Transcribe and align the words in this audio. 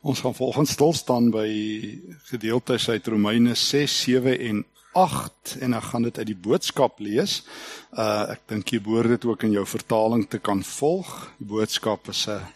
Ons 0.00 0.20
gaan 0.20 0.34
volgens 0.34 0.70
stil 0.70 0.92
staan 0.92 1.30
by 1.34 1.48
gedeeltes 2.30 2.88
uit 2.88 3.06
Romeine 3.06 3.54
6, 3.54 4.02
7 4.02 4.38
en 4.38 4.60
8 4.94 5.56
en 5.58 5.74
ek 5.74 5.88
gaan 5.90 6.06
dit 6.06 6.18
uit 6.18 6.28
die 6.28 6.38
boodskap 6.38 7.00
lees. 7.02 7.40
Uh 7.90 8.30
ek 8.36 8.44
dink 8.46 8.70
jy 8.70 8.78
behoort 8.82 9.16
dit 9.16 9.26
ook 9.26 9.42
in 9.48 9.56
jou 9.56 9.64
vertaling 9.66 10.22
te 10.30 10.38
kan 10.38 10.62
volg. 10.62 11.10
Die 11.42 11.48
boodskap 11.50 12.08
is 12.14 12.28
'n 12.28 12.46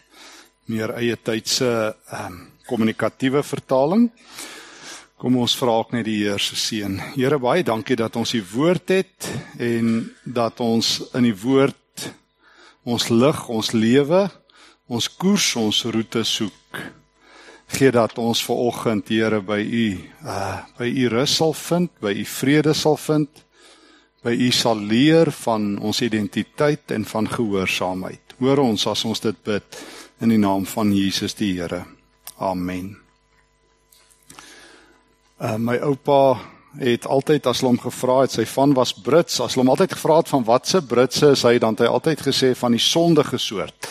meer 0.71 0.95
eie 0.95 1.19
tydse 1.19 1.95
ehm 2.11 2.31
um, 2.31 2.39
kommunikatiewe 2.65 3.43
vertaling. 3.43 4.11
Kom 5.17 5.35
ons 5.37 5.55
vra 5.55 5.71
ook 5.83 5.91
net 5.91 6.05
die 6.05 6.23
Here 6.23 6.39
se 6.39 6.55
seën. 6.55 6.99
Here 7.15 7.39
baie 7.39 7.63
dankie 7.63 7.95
dat 7.95 8.15
ons 8.15 8.31
die 8.31 8.43
woord 8.53 8.89
het 8.89 9.29
en 9.59 10.15
dat 10.23 10.59
ons 10.59 11.03
in 11.13 11.23
die 11.23 11.35
woord 11.35 11.75
ons 12.83 13.09
lig, 13.09 13.49
ons 13.49 13.71
lewe, 13.71 14.31
ons 14.87 15.17
koers, 15.17 15.55
ons 15.55 15.83
roete 15.83 16.23
soek 16.23 17.02
gee 17.73 17.91
dat 17.91 18.17
ons 18.21 18.43
ver 18.45 18.55
oggend 18.55 19.09
Here 19.09 19.41
by 19.41 19.59
u 19.61 19.85
uh 20.25 20.59
by 20.77 20.87
u 20.87 21.07
rus 21.09 21.35
sal 21.35 21.53
vind, 21.53 21.89
by 21.99 22.13
u 22.13 22.25
vrede 22.25 22.73
sal 22.73 22.97
vind, 22.97 23.29
by 24.23 24.31
u 24.31 24.51
sal 24.51 24.77
leer 24.77 25.31
van 25.43 25.77
ons 25.81 26.01
identiteit 26.01 26.91
en 26.91 27.05
van 27.05 27.29
gehoorsaamheid. 27.29 28.37
Hoor 28.39 28.63
ons 28.63 28.87
as 28.87 29.03
ons 29.05 29.19
dit 29.19 29.43
bid 29.43 29.79
in 30.21 30.29
die 30.29 30.39
naam 30.39 30.65
van 30.65 30.93
Jesus 30.93 31.33
die 31.33 31.53
Here. 31.57 31.83
Amen. 32.37 32.97
Uh 35.41 35.57
my 35.57 35.77
oupa 35.81 36.39
het 36.79 37.05
altyd 37.05 37.45
as 37.45 37.61
hom 37.61 37.77
gevra 37.77 38.23
het, 38.23 38.33
sy 38.33 38.45
van 38.49 38.73
was 38.73 38.93
Brits, 38.93 39.39
as 39.41 39.57
hom 39.59 39.69
altyd 39.69 39.93
gevra 39.93 40.21
het 40.21 40.31
van 40.31 40.45
watse 40.45 40.81
Britse 40.81 41.33
is 41.35 41.43
hy, 41.45 41.59
dan 41.61 41.77
het 41.77 41.85
hy 41.85 41.91
altyd 41.91 42.25
gesê 42.25 42.53
van 42.57 42.73
die 42.73 42.81
sondige 42.81 43.37
soort. 43.37 43.89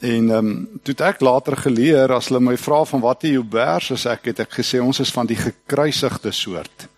En 0.00 0.30
ehm 0.30 0.46
um, 0.46 0.80
toe 0.82 0.94
ek 1.04 1.20
later 1.20 1.56
geleer 1.60 2.12
as 2.12 2.30
hulle 2.30 2.40
my 2.40 2.56
vra 2.56 2.84
van 2.88 3.02
wat 3.04 3.22
jy 3.22 3.34
Joubers 3.34 3.90
is 3.92 4.06
ek 4.08 4.30
het 4.30 4.38
ek 4.46 4.54
gesê 4.62 4.80
ons 4.80 5.00
is 5.00 5.12
van 5.12 5.28
die 5.28 5.36
gekruisigde 5.36 6.32
soort. 6.32 6.88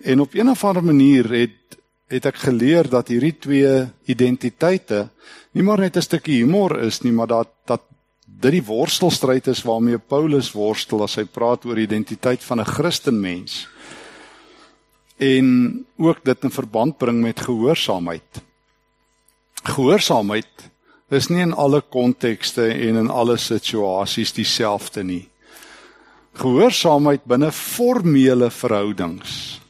En 0.00 0.20
op 0.20 0.34
'n 0.34 0.48
of 0.48 0.64
ander 0.64 0.84
manier 0.84 1.28
het 1.28 1.76
het 2.08 2.26
ek 2.26 2.36
geleer 2.36 2.88
dat 2.88 3.08
hierdie 3.08 3.36
twee 3.38 3.86
identiteite 4.04 5.08
nie 5.52 5.62
maar 5.62 5.78
net 5.78 5.96
'n 5.96 6.02
stukkie 6.02 6.40
humor 6.40 6.80
is 6.80 7.02
nie, 7.02 7.12
maar 7.12 7.26
dat 7.26 7.48
dat 7.66 7.82
dit 8.26 8.52
die 8.52 8.64
worstelstryd 8.64 9.46
is 9.46 9.62
waarmee 9.62 9.98
Paulus 9.98 10.52
worstel 10.52 11.02
as 11.02 11.14
hy 11.14 11.24
praat 11.24 11.64
oor 11.64 11.78
identiteit 11.78 12.44
van 12.44 12.60
'n 12.60 12.64
Christenmens. 12.64 13.68
En 15.18 15.86
ook 15.96 16.24
dit 16.24 16.44
in 16.44 16.50
verband 16.50 16.98
bring 16.98 17.20
met 17.20 17.40
gehoorsaamheid. 17.40 18.42
Gehoorsaamheid 19.62 20.71
is 21.12 21.28
nie 21.28 21.42
in 21.44 21.52
alle 21.52 21.82
kontekste 21.82 22.70
en 22.72 22.96
in 22.96 23.10
alle 23.10 23.36
situasies 23.36 24.32
dieselfde 24.32 25.04
nie. 25.04 25.28
Gehoorsaamheid 26.40 27.26
binne 27.28 27.52
formele 27.52 28.48
verhoudings 28.50 29.60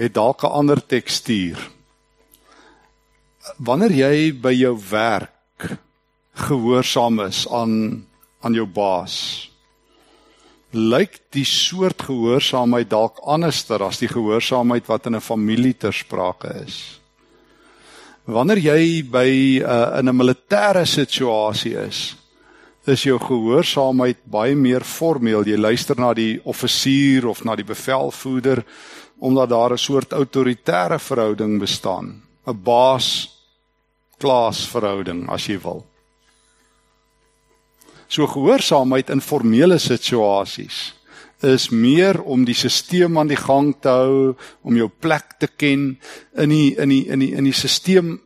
het 0.00 0.14
dalk 0.14 0.44
'n 0.44 0.52
ander 0.60 0.80
tekstuur. 0.86 1.58
Wanneer 3.56 3.92
jy 3.92 4.32
by 4.32 4.52
jou 4.52 4.76
werk 4.90 5.78
gehoorsaam 6.34 7.20
is 7.20 7.48
aan 7.48 8.06
aan 8.40 8.54
jou 8.54 8.66
baas, 8.66 9.50
lyk 10.70 11.18
die 11.30 11.44
soort 11.44 12.02
gehoorsaamheid 12.02 12.90
dalk 12.90 13.18
anderster 13.24 13.82
as 13.82 13.98
die 13.98 14.08
gehoorsaamheid 14.08 14.86
wat 14.86 15.06
in 15.06 15.16
'n 15.16 15.20
familie 15.20 15.76
ter 15.76 15.92
sprake 15.92 16.48
is. 16.66 16.99
Wanneer 18.30 18.60
jy 18.62 19.02
by 19.10 19.30
uh, 19.58 19.98
in 19.98 20.08
'n 20.08 20.16
militêre 20.16 20.84
situasie 20.86 21.74
is, 21.74 22.14
is 22.86 23.02
jou 23.02 23.18
gehoorsaamheid 23.18 24.22
baie 24.24 24.54
meer 24.54 24.84
formeel. 24.86 25.42
Jy 25.42 25.58
luister 25.58 25.98
na 25.98 26.12
die 26.14 26.40
offisier 26.44 27.26
of 27.26 27.44
na 27.44 27.56
die 27.56 27.66
bevelvoerder 27.66 28.64
omdat 29.18 29.48
daar 29.48 29.72
'n 29.72 29.78
soort 29.78 30.12
autoritaire 30.12 30.98
verhouding 30.98 31.58
bestaan, 31.58 32.22
'n 32.46 32.62
baas 32.62 33.28
klas 34.18 34.68
verhouding 34.68 35.28
as 35.28 35.46
jy 35.46 35.58
wil. 35.58 35.84
So 38.08 38.26
gehoorsaamheid 38.26 39.10
in 39.10 39.20
formele 39.20 39.78
situasies 39.78 40.94
is 41.42 41.70
meer 41.70 42.20
om 42.22 42.44
die 42.44 42.54
stelsel 42.54 43.18
aan 43.18 43.28
die 43.28 43.36
gang 43.36 43.74
te 43.80 43.88
hou, 43.88 44.34
om 44.62 44.76
jou 44.76 44.88
plek 44.88 45.38
te 45.38 45.48
ken 45.48 45.98
in 46.36 46.48
die 46.48 46.74
in 46.76 46.88
die 46.88 47.06
in 47.08 47.18
die 47.18 47.32
in 47.32 47.44
die 47.44 47.56
stelsel 47.56 48.18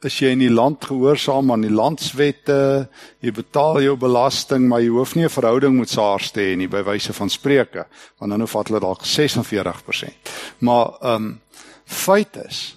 is 0.00 0.16
jy 0.16 0.30
in 0.32 0.40
die 0.40 0.52
land 0.52 0.84
gehoorsaam 0.88 1.50
aan 1.52 1.64
die 1.66 1.72
landswette, 1.72 2.88
jy 3.20 3.32
betaal 3.36 3.82
jou 3.84 3.96
belasting, 4.00 4.64
maar 4.68 4.80
jy 4.80 4.88
hoef 4.94 5.14
nie 5.14 5.24
'n 5.24 5.28
verhouding 5.28 5.76
met 5.78 5.90
SARS 5.90 6.32
te 6.32 6.40
hê 6.40 6.56
nie 6.56 6.68
by 6.68 6.82
wyse 6.82 7.12
van 7.12 7.28
spreuke, 7.28 7.86
want 8.18 8.30
dan 8.30 8.46
vat 8.48 8.68
hulle 8.68 8.80
dalk 8.80 9.04
46%. 9.04 10.14
Maar 10.60 10.86
ehm 11.02 11.14
um, 11.14 11.40
feit 11.84 12.36
is 12.36 12.76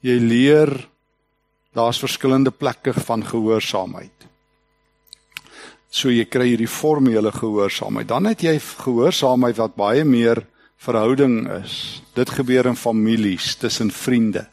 jy 0.00 0.18
leer 0.18 0.88
daar's 1.74 1.98
verskillende 1.98 2.50
plekke 2.50 2.92
van 2.92 3.24
gehoorsaamheid. 3.24 4.17
So 5.90 6.12
jy 6.12 6.26
kry 6.28 6.50
hierdie 6.50 6.68
formele 6.68 7.32
gehoorsaamheid. 7.32 8.08
Dan 8.08 8.28
het 8.28 8.44
jy 8.44 8.58
gehoorsaamheid 8.60 9.56
wat 9.56 9.76
baie 9.78 10.04
meer 10.04 10.44
verhouding 10.84 11.48
is. 11.64 12.02
Dit 12.14 12.30
gebeur 12.30 12.68
in 12.68 12.76
families, 12.76 13.54
tussen 13.56 13.90
vriende. 13.90 14.46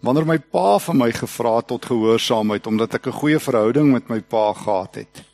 Wanneer 0.00 0.28
my 0.28 0.38
pa 0.38 0.78
vir 0.78 0.94
my 0.94 1.10
gevra 1.10 1.56
het 1.58 1.72
tot 1.72 1.88
gehoorsaamheid 1.90 2.66
omdat 2.70 2.94
ek 2.94 3.08
'n 3.08 3.18
goeie 3.20 3.38
verhouding 3.38 3.92
met 3.92 4.08
my 4.08 4.20
pa 4.20 4.52
gehad 4.54 4.94
het, 4.94 5.24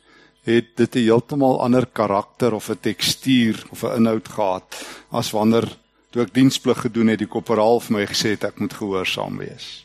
het 0.43 0.75
dit 0.75 0.95
'n 0.95 1.05
heeltemal 1.05 1.61
ander 1.61 1.85
karakter 1.85 2.53
of 2.53 2.69
'n 2.69 2.81
tekstuur 2.81 3.63
of 3.69 3.83
'n 3.83 3.95
inhoud 3.97 4.27
gehad 4.27 4.65
as 5.11 5.31
wanneer 5.31 5.69
toe 6.11 6.23
ek 6.23 6.33
diensplig 6.33 6.81
gedoen 6.81 7.07
het, 7.07 7.19
die 7.19 7.27
korporaal 7.27 7.79
vir 7.79 7.93
my 7.93 8.05
gesê 8.05 8.29
het 8.29 8.43
ek 8.43 8.59
moet 8.59 8.73
gehoorsaam 8.73 9.37
wees 9.37 9.84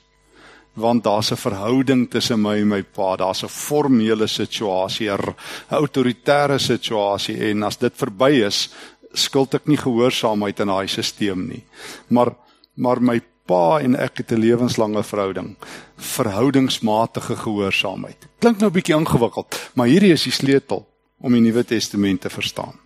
want 0.75 1.05
daar's 1.05 1.31
'n 1.33 1.37
verhouding 1.37 2.11
tussen 2.11 2.41
my 2.41 2.57
en 2.61 2.69
my 2.69 2.83
pa. 2.83 3.17
Daar's 3.17 3.43
'n 3.43 3.49
formele 3.49 4.27
situasie, 4.27 5.11
'n 5.11 5.35
autoritaire 5.69 6.59
situasie 6.59 7.51
en 7.51 7.63
as 7.63 7.77
dit 7.77 7.93
verby 7.97 8.43
is, 8.47 8.71
skuld 9.13 9.55
ek 9.55 9.67
nie 9.67 9.77
gehoorsaamheid 9.77 10.61
aan 10.61 10.67
daai 10.67 10.89
stelsel 10.89 11.37
nie. 11.37 11.65
Maar 12.09 12.35
maar 12.75 13.03
my 13.03 13.21
pa 13.47 13.81
en 13.81 13.97
ek 13.97 14.19
het 14.19 14.33
'n 14.33 14.41
lewenslange 14.41 15.03
verhouding. 15.03 15.57
Verhoudingsmatige 15.97 17.37
gehoorsaamheid. 17.37 18.29
Klink 18.39 18.59
nou 18.59 18.71
'n 18.71 18.73
bietjie 18.73 18.97
ingewikkeld, 18.97 19.71
maar 19.75 19.87
hierdie 19.87 20.13
is 20.13 20.23
die 20.23 20.33
sleutel 20.33 20.87
om 21.21 21.33
die 21.33 21.41
Nuwe 21.41 21.65
Testament 21.65 22.21
te 22.21 22.31
verstaan. 22.31 22.79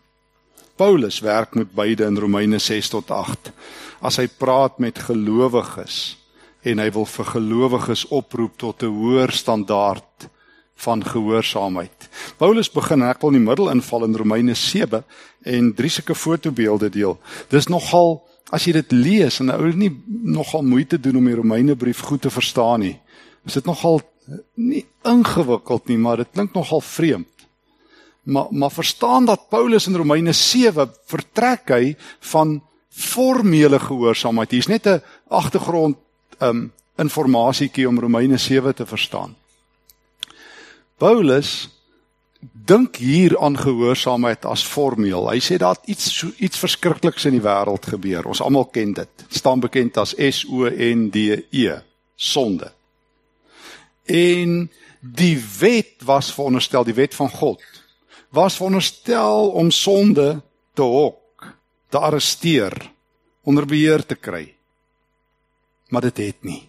Paulus 0.77 1.21
werk 1.21 1.55
met 1.55 1.75
beide 1.75 2.05
in 2.05 2.19
Romeine 2.19 2.59
6 2.59 2.89
tot 2.89 3.11
8. 3.11 3.53
As 4.01 4.16
hy 4.16 4.27
praat 4.27 4.78
met 4.78 4.99
gelowiges, 4.99 6.16
en 6.65 6.81
hy 6.81 6.91
wil 6.91 7.07
vir 7.07 7.27
gelowiges 7.35 8.07
oproep 8.09 8.57
tot 8.59 8.83
'n 8.83 8.93
hoër 8.93 9.33
standaard 9.33 10.29
van 10.75 11.05
gehoorsaamheid. 11.05 12.09
Paulus 12.37 12.71
begin 12.71 13.03
ek 13.03 13.21
wil 13.21 13.35
in 13.35 13.39
die 13.39 13.49
middel 13.49 13.71
inval 13.71 14.05
in 14.05 14.17
Romeine 14.17 14.55
7 14.55 15.05
en 15.45 15.75
drie 15.75 15.91
sulke 15.91 16.15
fotobeelde 16.15 16.91
deel. 16.91 17.19
Dis 17.49 17.69
nogal 17.69 18.23
as 18.51 18.67
jy 18.67 18.73
dit 18.73 18.93
lees 18.93 19.41
en 19.41 19.51
ou 19.51 19.71
nie 19.73 19.93
nogal 20.09 20.63
moeite 20.63 20.99
doen 21.01 21.17
om 21.17 21.25
die 21.25 21.39
Romeinebrief 21.39 22.01
goed 22.01 22.23
te 22.23 22.31
verstaan 22.31 22.81
nie. 22.81 22.99
Is 23.47 23.55
dit 23.55 23.65
nogal 23.65 24.01
nie 24.57 24.85
ingewikkeld 25.05 25.89
nie, 25.89 25.99
maar 26.01 26.23
dit 26.23 26.31
klink 26.33 26.55
nogal 26.55 26.81
vreemd. 26.81 27.29
Maar 28.25 28.47
maar 28.51 28.73
verstaan 28.73 29.27
dat 29.29 29.49
Paulus 29.49 29.87
in 29.87 29.97
Romeine 29.97 30.33
7 30.33 30.91
vertrek 31.07 31.69
hy 31.69 31.97
van 32.33 32.63
formele 32.89 33.79
gehoorsaamheid. 33.79 34.51
Hier's 34.51 34.71
net 34.71 34.87
'n 34.87 35.03
agtergrond 35.29 35.97
um 36.41 36.72
informasietjie 36.99 37.89
om 37.89 37.99
Romeine 38.00 38.39
7 38.39 38.75
te 38.75 38.87
verstaan. 38.87 39.34
Paulus 40.97 41.69
dink 42.53 42.97
hier 42.97 43.39
aan 43.39 43.57
gehoorsaamheid 43.59 44.45
as 44.45 44.65
formeel. 44.66 45.27
Hy 45.31 45.41
sê 45.42 45.59
daar 45.59 45.78
iets 45.91 46.10
so 46.13 46.31
iets 46.39 46.60
verskrikliks 46.60 47.27
in 47.28 47.39
die 47.39 47.45
wêreld 47.45 47.89
gebeur. 47.89 48.28
Ons 48.28 48.42
almal 48.45 48.69
ken 48.72 48.92
dit. 48.95 49.10
Dit 49.25 49.41
staan 49.41 49.63
bekend 49.65 49.98
as 49.98 50.15
S 50.15 50.45
O 50.48 50.69
N 50.69 51.09
D 51.10 51.45
E, 51.51 51.78
sonde. 52.16 52.71
En 54.04 54.69
die 55.01 55.36
wet 55.59 56.04
was 56.04 56.33
veronderstel, 56.33 56.84
die 56.84 56.97
wet 56.97 57.15
van 57.15 57.31
God, 57.31 57.63
was 58.34 58.57
veronderstel 58.57 59.51
om 59.57 59.71
sonde 59.71 60.42
te 60.75 60.83
hok, 60.83 61.48
te 61.89 61.98
arresteer, 61.98 62.77
onder 63.45 63.66
beheer 63.66 64.04
te 64.07 64.16
kry 64.16 64.54
maar 65.89 66.09
dit 66.09 66.22
het 66.27 66.47
nie. 66.47 66.63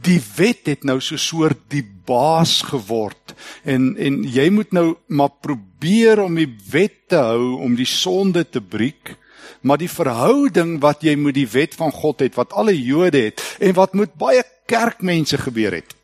Die 0.00 0.20
wet 0.36 0.66
het 0.70 0.84
nou 0.88 0.98
so 1.04 1.16
soort 1.20 1.60
die 1.72 1.84
baas 1.84 2.62
geword 2.70 3.34
en 3.68 3.92
en 4.00 4.22
jy 4.24 4.48
moet 4.50 4.72
nou 4.72 4.96
maar 5.06 5.34
probeer 5.44 6.22
om 6.24 6.38
die 6.38 6.50
wet 6.70 7.08
te 7.12 7.20
hou 7.20 7.58
om 7.64 7.76
die 7.76 7.88
sonde 7.88 8.46
te 8.48 8.60
breek, 8.60 9.16
maar 9.60 9.78
die 9.78 9.90
verhouding 9.92 10.78
wat 10.80 11.04
jy 11.04 11.16
met 11.16 11.36
die 11.36 11.48
wet 11.48 11.76
van 11.76 11.92
God 11.92 12.24
het 12.24 12.38
wat 12.38 12.52
alle 12.52 12.76
Jode 12.76 13.28
het 13.28 13.44
en 13.60 13.76
wat 13.76 13.94
met 13.94 14.16
baie 14.16 14.42
kerkmense 14.68 15.38
gebeur 15.38 15.80
het 15.80 15.98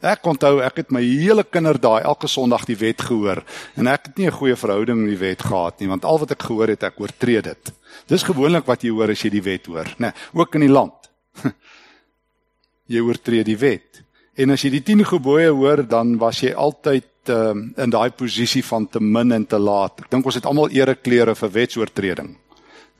Ek 0.00 0.24
onthou 0.24 0.62
ek 0.64 0.78
het 0.80 0.92
my 0.96 1.02
hele 1.04 1.42
kinderdae 1.44 2.00
elke 2.08 2.28
Sondag 2.30 2.64
die 2.64 2.78
wet 2.80 3.02
gehoor 3.04 3.42
en 3.76 3.88
ek 3.92 4.08
het 4.08 4.18
nie 4.18 4.26
'n 4.28 4.38
goeie 4.38 4.56
verhouding 4.56 4.96
met 4.96 5.12
die 5.12 5.26
wet 5.28 5.42
gehad 5.42 5.80
nie 5.80 5.88
want 5.88 6.04
al 6.04 6.18
wat 6.18 6.30
ek 6.30 6.42
gehoor 6.42 6.68
het 6.68 6.82
ek 6.82 7.00
oortree 7.00 7.42
dit. 7.42 7.72
Dis 8.08 8.22
gewoonlik 8.22 8.64
wat 8.64 8.82
jy 8.82 8.90
hoor 8.90 9.10
as 9.10 9.20
jy 9.20 9.30
die 9.30 9.42
wet 9.42 9.66
hoor, 9.66 9.84
né? 9.98 10.08
Nee, 10.08 10.12
ook 10.32 10.54
in 10.54 10.60
die 10.60 10.72
land. 10.72 10.99
jy 12.92 13.02
oortree 13.04 13.44
die 13.46 13.58
wet. 13.58 14.02
En 14.40 14.54
as 14.54 14.64
jy 14.64 14.72
die 14.78 14.84
10 14.92 15.04
gebooie 15.12 15.50
hoor, 15.52 15.84
dan 15.88 16.16
was 16.20 16.42
jy 16.44 16.52
altyd 16.54 17.32
um, 17.32 17.66
in 17.76 17.92
daai 17.92 18.10
posisie 18.16 18.62
van 18.64 18.86
te 18.88 19.02
min 19.02 19.32
en 19.36 19.46
te 19.46 19.58
laat. 19.58 20.04
Ek 20.04 20.12
dink 20.12 20.26
ons 20.26 20.38
het 20.38 20.46
almal 20.48 20.72
ereklere 20.74 21.34
vir 21.38 21.58
wetsoortreding 21.58 22.36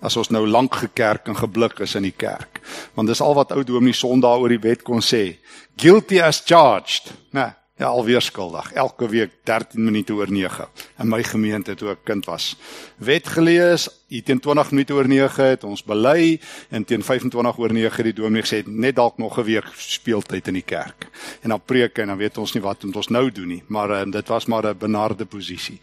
as 0.01 0.17
ons 0.17 0.31
nou 0.33 0.47
lank 0.49 0.79
gekerk 0.81 1.29
en 1.29 1.37
geblik 1.37 1.83
is 1.85 1.95
in 1.99 2.07
die 2.09 2.17
kerk. 2.17 2.63
Want 2.97 3.11
dis 3.11 3.21
al 3.21 3.37
wat 3.37 3.53
ou 3.53 3.65
Dominee 3.69 3.97
Sondag 3.97 4.41
oor 4.41 4.53
die 4.53 4.63
wet 4.63 4.85
kon 4.87 5.05
sê. 5.05 5.37
Guilty 5.77 6.21
as 6.25 6.41
charged. 6.47 7.13
Nee, 7.37 7.51
ja, 7.81 7.89
alweer 7.89 8.21
skuldig. 8.21 8.73
Elke 8.77 9.09
week 9.09 9.39
13 9.49 9.81
minute 9.85 10.13
oor 10.13 10.29
9 10.29 10.67
in 11.01 11.09
my 11.09 11.23
gemeente 11.25 11.75
toe 11.81 11.95
ek 11.95 12.03
kind 12.05 12.27
was. 12.29 12.53
Wet 13.01 13.29
gelees, 13.33 13.87
hier 14.13 14.25
teen 14.27 14.41
20 14.43 14.75
minute 14.75 14.95
oor 14.95 15.09
9 15.09 15.47
het 15.55 15.65
ons 15.65 15.83
bely 15.87 16.37
en 16.69 16.85
teen 16.85 17.05
25 17.07 17.61
oor 17.63 17.73
9 17.73 17.97
het 17.97 18.11
die 18.11 18.17
dominee 18.21 18.45
gesê 18.45 18.61
net 18.67 18.99
dalk 19.01 19.17
nog 19.19 19.39
'n 19.39 19.49
week 19.49 19.73
speeltyd 19.77 20.49
in 20.49 20.61
die 20.61 20.67
kerk. 20.67 21.09
En 21.43 21.49
dan 21.49 21.63
preek 21.65 21.99
en 21.99 22.09
dan 22.09 22.19
weet 22.19 22.39
ons 22.39 22.53
nie 22.53 22.63
wat 22.63 22.85
ons 22.85 23.09
nou 23.09 23.31
doen 23.31 23.49
nie, 23.49 23.63
maar 23.69 23.91
uh, 23.91 24.05
dit 24.11 24.29
was 24.29 24.47
maar 24.47 24.67
'n 24.67 24.79
benarde 24.79 25.25
posisie. 25.25 25.81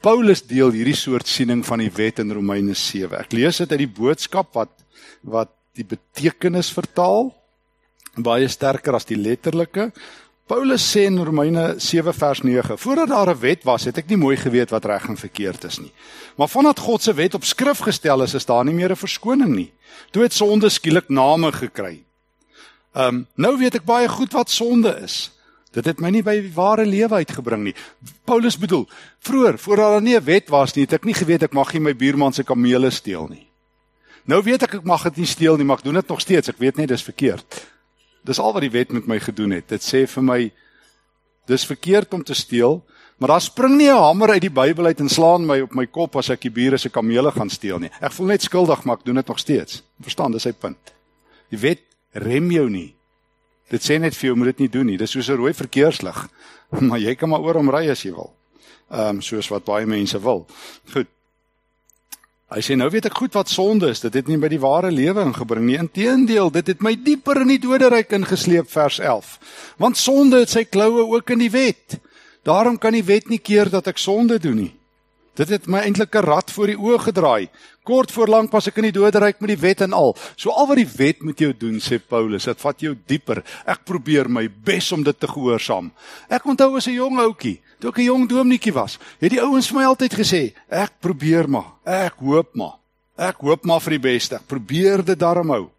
Paulus 0.00 0.42
deel 0.42 0.70
hierdie 0.70 0.96
soort 0.96 1.26
siening 1.26 1.64
van 1.64 1.78
die 1.78 1.90
wet 1.90 2.18
in 2.18 2.32
Romeine 2.32 2.74
7. 2.74 3.18
Ek 3.18 3.32
lees 3.32 3.56
dit 3.56 3.70
uit 3.70 3.78
die 3.78 3.94
boodskap 4.02 4.54
wat 4.54 4.70
wat 5.22 5.50
die 5.72 5.84
betekenis 5.84 6.70
vertaal 6.70 7.34
baie 8.22 8.48
sterker 8.48 8.94
as 8.94 9.06
die 9.08 9.18
letterlike. 9.18 9.90
Paulus 10.46 10.84
sê 10.84 11.06
in 11.08 11.16
Romeine 11.24 11.74
7 11.80 12.12
vers 12.14 12.42
9: 12.42 12.78
Voordat 12.78 13.08
daar 13.08 13.30
'n 13.30 13.40
wet 13.40 13.64
was, 13.64 13.84
het 13.84 13.98
ek 13.98 14.08
nie 14.08 14.16
mooi 14.16 14.36
geweet 14.36 14.70
wat 14.70 14.84
reg 14.84 15.08
en 15.08 15.16
verkeerd 15.16 15.64
is 15.64 15.78
nie. 15.78 15.92
Maar 16.36 16.48
vandat 16.48 16.78
God 16.78 17.02
se 17.02 17.14
wet 17.14 17.34
op 17.34 17.44
skrif 17.44 17.78
gestel 17.78 18.22
is, 18.22 18.34
is 18.34 18.44
daar 18.44 18.64
nie 18.64 18.74
meer 18.74 18.90
'n 18.90 18.96
verskoning 18.96 19.54
nie. 19.54 19.72
Toe 20.10 20.22
het 20.22 20.32
sonde 20.32 20.68
skielik 20.68 21.08
name 21.08 21.52
gekry. 21.52 22.04
Ehm 22.92 23.08
um, 23.08 23.26
nou 23.34 23.58
weet 23.58 23.74
ek 23.74 23.84
baie 23.84 24.08
goed 24.08 24.32
wat 24.32 24.50
sonde 24.50 25.00
is. 25.02 25.30
Dit 25.72 25.84
het 25.84 26.00
my 26.00 26.10
nie 26.10 26.22
by 26.22 26.40
die 26.40 26.54
ware 26.54 26.86
lewe 26.86 27.14
uitgebring 27.14 27.62
nie. 27.64 27.74
Paulus 28.24 28.58
bedoel, 28.58 28.88
vroeër, 29.20 29.58
voordat 29.58 29.90
daar 29.90 30.02
nie 30.02 30.16
'n 30.16 30.24
wet 30.24 30.48
was 30.48 30.74
nie, 30.74 30.84
het 30.84 30.92
ek 30.92 31.04
nie 31.04 31.14
geweet 31.14 31.42
ek 31.42 31.52
mag 31.52 31.72
nie 31.72 31.80
my 31.80 31.96
buurman 31.96 32.32
se 32.32 32.44
kamele 32.44 32.90
steel 32.90 33.26
nie. 33.28 33.48
Nou 34.24 34.42
weet 34.42 34.62
ek 34.62 34.74
ek 34.74 34.84
mag 34.84 35.02
dit 35.02 35.16
nie 35.16 35.26
steel 35.26 35.56
nie, 35.56 35.64
maar 35.64 35.78
ek 35.78 35.84
doen 35.84 35.94
dit 35.94 36.08
nog 36.08 36.20
steeds. 36.20 36.48
Ek 36.48 36.58
weet 36.58 36.76
net 36.76 36.88
dis 36.88 37.02
verkeerd. 37.02 37.73
Dis 38.24 38.40
al 38.40 38.54
wat 38.56 38.64
die 38.64 38.72
wet 38.72 38.92
met 38.92 39.06
my 39.06 39.18
gedoen 39.20 39.52
het. 39.58 39.68
Dit 39.68 39.84
sê 39.84 40.04
vir 40.08 40.24
my 40.24 40.40
dis 41.50 41.66
verkeerd 41.68 42.14
om 42.16 42.22
te 42.24 42.34
steel, 42.34 42.80
maar 43.20 43.34
daar 43.34 43.44
spring 43.44 43.76
nie 43.76 43.90
'n 43.90 44.00
hamer 44.00 44.30
uit 44.30 44.40
die 44.40 44.50
Bybel 44.50 44.86
uit 44.86 45.00
en 45.00 45.08
slaan 45.08 45.46
my 45.46 45.60
op 45.60 45.74
my 45.74 45.86
kop 45.86 46.16
as 46.16 46.30
ek 46.30 46.40
die 46.40 46.50
bure 46.50 46.78
se 46.78 46.88
kamele 46.88 47.30
gaan 47.30 47.50
steel 47.50 47.78
nie. 47.78 47.90
Ek 48.00 48.12
voel 48.12 48.26
net 48.26 48.42
skuldig, 48.42 48.84
maar 48.84 48.96
ek 48.96 49.04
doen 49.04 49.14
dit 49.14 49.26
nog 49.26 49.38
steeds. 49.38 49.82
Verstaan, 50.00 50.32
dis 50.32 50.42
sy 50.42 50.52
punt. 50.52 50.94
Die 51.50 51.58
wet 51.58 51.80
rem 52.12 52.50
jou 52.50 52.70
nie. 52.70 52.94
Dit 53.70 53.82
sê 53.82 53.98
net 54.00 54.14
vir 54.14 54.28
jou 54.28 54.36
moet 54.36 54.46
dit 54.46 54.58
nie 54.58 54.68
doen 54.68 54.86
nie. 54.86 54.96
Dis 54.96 55.10
soos 55.10 55.28
'n 55.28 55.36
rooi 55.36 55.52
verkeerslig. 55.52 56.28
Maar 56.80 56.98
jy 56.98 57.14
kan 57.14 57.28
maar 57.28 57.40
oor 57.40 57.54
hom 57.54 57.70
ry 57.70 57.88
as 57.90 58.02
jy 58.02 58.10
wil. 58.10 58.32
Ehm 58.90 59.16
um, 59.16 59.22
soos 59.22 59.48
wat 59.48 59.64
baie 59.64 59.86
mense 59.86 60.18
wil. 60.20 60.46
Goed. 60.92 61.06
Hy 62.54 62.62
sê 62.62 62.76
nou 62.78 62.86
weet 62.86 63.08
ek 63.08 63.16
goed 63.18 63.34
wat 63.34 63.50
sonde 63.50 63.88
is. 63.90 63.98
Dit 64.04 64.14
het 64.14 64.28
nie 64.30 64.38
by 64.38 64.46
die 64.52 64.60
ware 64.62 64.92
lewe 64.94 65.24
ingebring 65.26 65.64
nie. 65.66 65.78
Inteendeel, 65.80 66.52
dit 66.54 66.68
het 66.70 66.84
my 66.86 66.92
dieper 66.94 67.40
in 67.42 67.50
die 67.50 67.58
doderyk 67.58 68.14
ingesleep 68.14 68.68
vers 68.70 69.00
11. 69.02 69.32
Want 69.82 69.98
sonde 69.98 70.44
het 70.44 70.52
sy 70.54 70.62
kloue 70.62 71.02
ook 71.16 71.34
in 71.34 71.42
die 71.42 71.50
wet. 71.50 71.98
Daarom 72.46 72.78
kan 72.78 72.94
die 72.94 73.02
wet 73.02 73.26
nie 73.32 73.40
keer 73.42 73.72
dat 73.72 73.90
ek 73.90 73.98
sonde 73.98 74.38
doen 74.38 74.60
nie. 74.68 74.72
Dit 75.34 75.50
het 75.50 75.66
my 75.66 75.80
eintlik 75.82 76.14
'n 76.14 76.22
rad 76.22 76.50
voor 76.50 76.66
die 76.66 76.78
oë 76.78 76.98
gedraai. 76.98 77.48
Kort 77.82 78.12
voor 78.12 78.28
lank 78.28 78.50
pas 78.50 78.66
ek 78.66 78.76
in 78.76 78.82
die 78.82 78.92
doderyk 78.92 79.40
met 79.40 79.48
die 79.48 79.60
wet 79.60 79.80
en 79.80 79.92
al. 79.92 80.16
So 80.36 80.50
al 80.50 80.66
wat 80.66 80.76
die 80.76 80.92
wet 80.96 81.22
met 81.22 81.38
jou 81.38 81.52
doen, 81.52 81.80
sê 81.80 81.98
Paulus, 81.98 82.44
dit 82.44 82.60
vat 82.60 82.80
jou 82.80 82.96
dieper. 83.06 83.42
Ek 83.66 83.84
probeer 83.84 84.28
my 84.28 84.48
bes 84.48 84.92
om 84.92 85.02
dit 85.02 85.20
te 85.20 85.26
gehoorsaam. 85.26 85.92
Ek 86.28 86.44
onthou 86.46 86.76
as 86.76 86.86
'n 86.86 86.94
jong 86.94 87.18
ouetjie, 87.18 87.60
toe 87.80 87.90
ek 87.90 87.98
'n 87.98 88.04
jong 88.04 88.28
dominetjie 88.28 88.72
was, 88.72 88.98
het 89.20 89.30
die 89.30 89.40
ouens 89.40 89.68
vir 89.68 89.78
my 89.78 89.84
altyd 89.84 90.14
gesê, 90.14 90.54
ek 90.70 90.92
probeer 91.00 91.48
maar. 91.48 91.72
Ek 91.84 92.14
hoop 92.20 92.54
maar. 92.54 92.78
Ek 93.18 93.36
hoop 93.36 93.64
maar 93.64 93.80
vir 93.80 93.90
die 93.90 94.10
beste. 94.10 94.36
Ek 94.36 94.46
probeer 94.46 95.04
dit 95.04 95.18
darm 95.18 95.50
hou. 95.50 95.70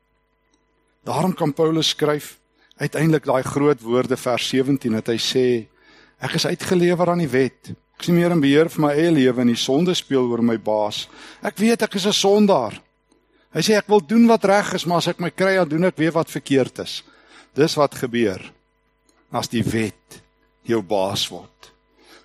Daarom 1.06 1.34
kan 1.34 1.54
Paulus 1.54 1.90
skryf 1.90 2.38
uiteindelik 2.78 3.24
daai 3.24 3.44
groot 3.44 3.82
woorde 3.82 4.18
vers 4.18 4.50
17 4.50 4.92
dat 4.92 5.08
hy 5.08 5.18
sê 5.18 5.68
ek 6.20 6.34
is 6.34 6.46
uitgelewer 6.46 7.10
aan 7.10 7.24
die 7.24 7.32
wet 7.32 7.76
Ek 7.96 8.08
nie 8.10 8.18
meer 8.20 8.34
in 8.36 8.44
beheer 8.44 8.70
van 8.70 8.88
my 8.88 8.94
eie 8.94 9.12
lewe 9.12 9.42
en 9.42 9.52
die 9.52 9.60
sonde 9.60 9.96
speel 9.96 10.28
oor 10.28 10.44
my 10.44 10.58
baas. 10.58 11.06
Ek 11.44 11.58
weet 11.58 11.82
ek 11.82 11.96
is 11.96 12.08
'n 12.08 12.14
sondaar. 12.14 12.82
Hy 13.54 13.62
sê 13.62 13.78
ek 13.78 13.88
wil 13.88 14.02
doen 14.04 14.28
wat 14.28 14.44
reg 14.44 14.74
is, 14.74 14.86
maar 14.86 14.98
as 14.98 15.08
ek 15.08 15.20
my 15.20 15.30
kry 15.30 15.58
aan 15.58 15.70
doen 15.70 15.86
ek 15.86 15.98
weet 15.98 16.14
wat 16.14 16.30
verkeerd 16.30 16.80
is. 16.80 17.04
Dis 17.56 17.76
wat 17.76 17.96
gebeur 17.96 18.42
as 19.32 19.48
die 19.48 19.64
wet 19.64 20.22
jou 20.64 20.82
baas 20.82 21.28
word. 21.32 21.72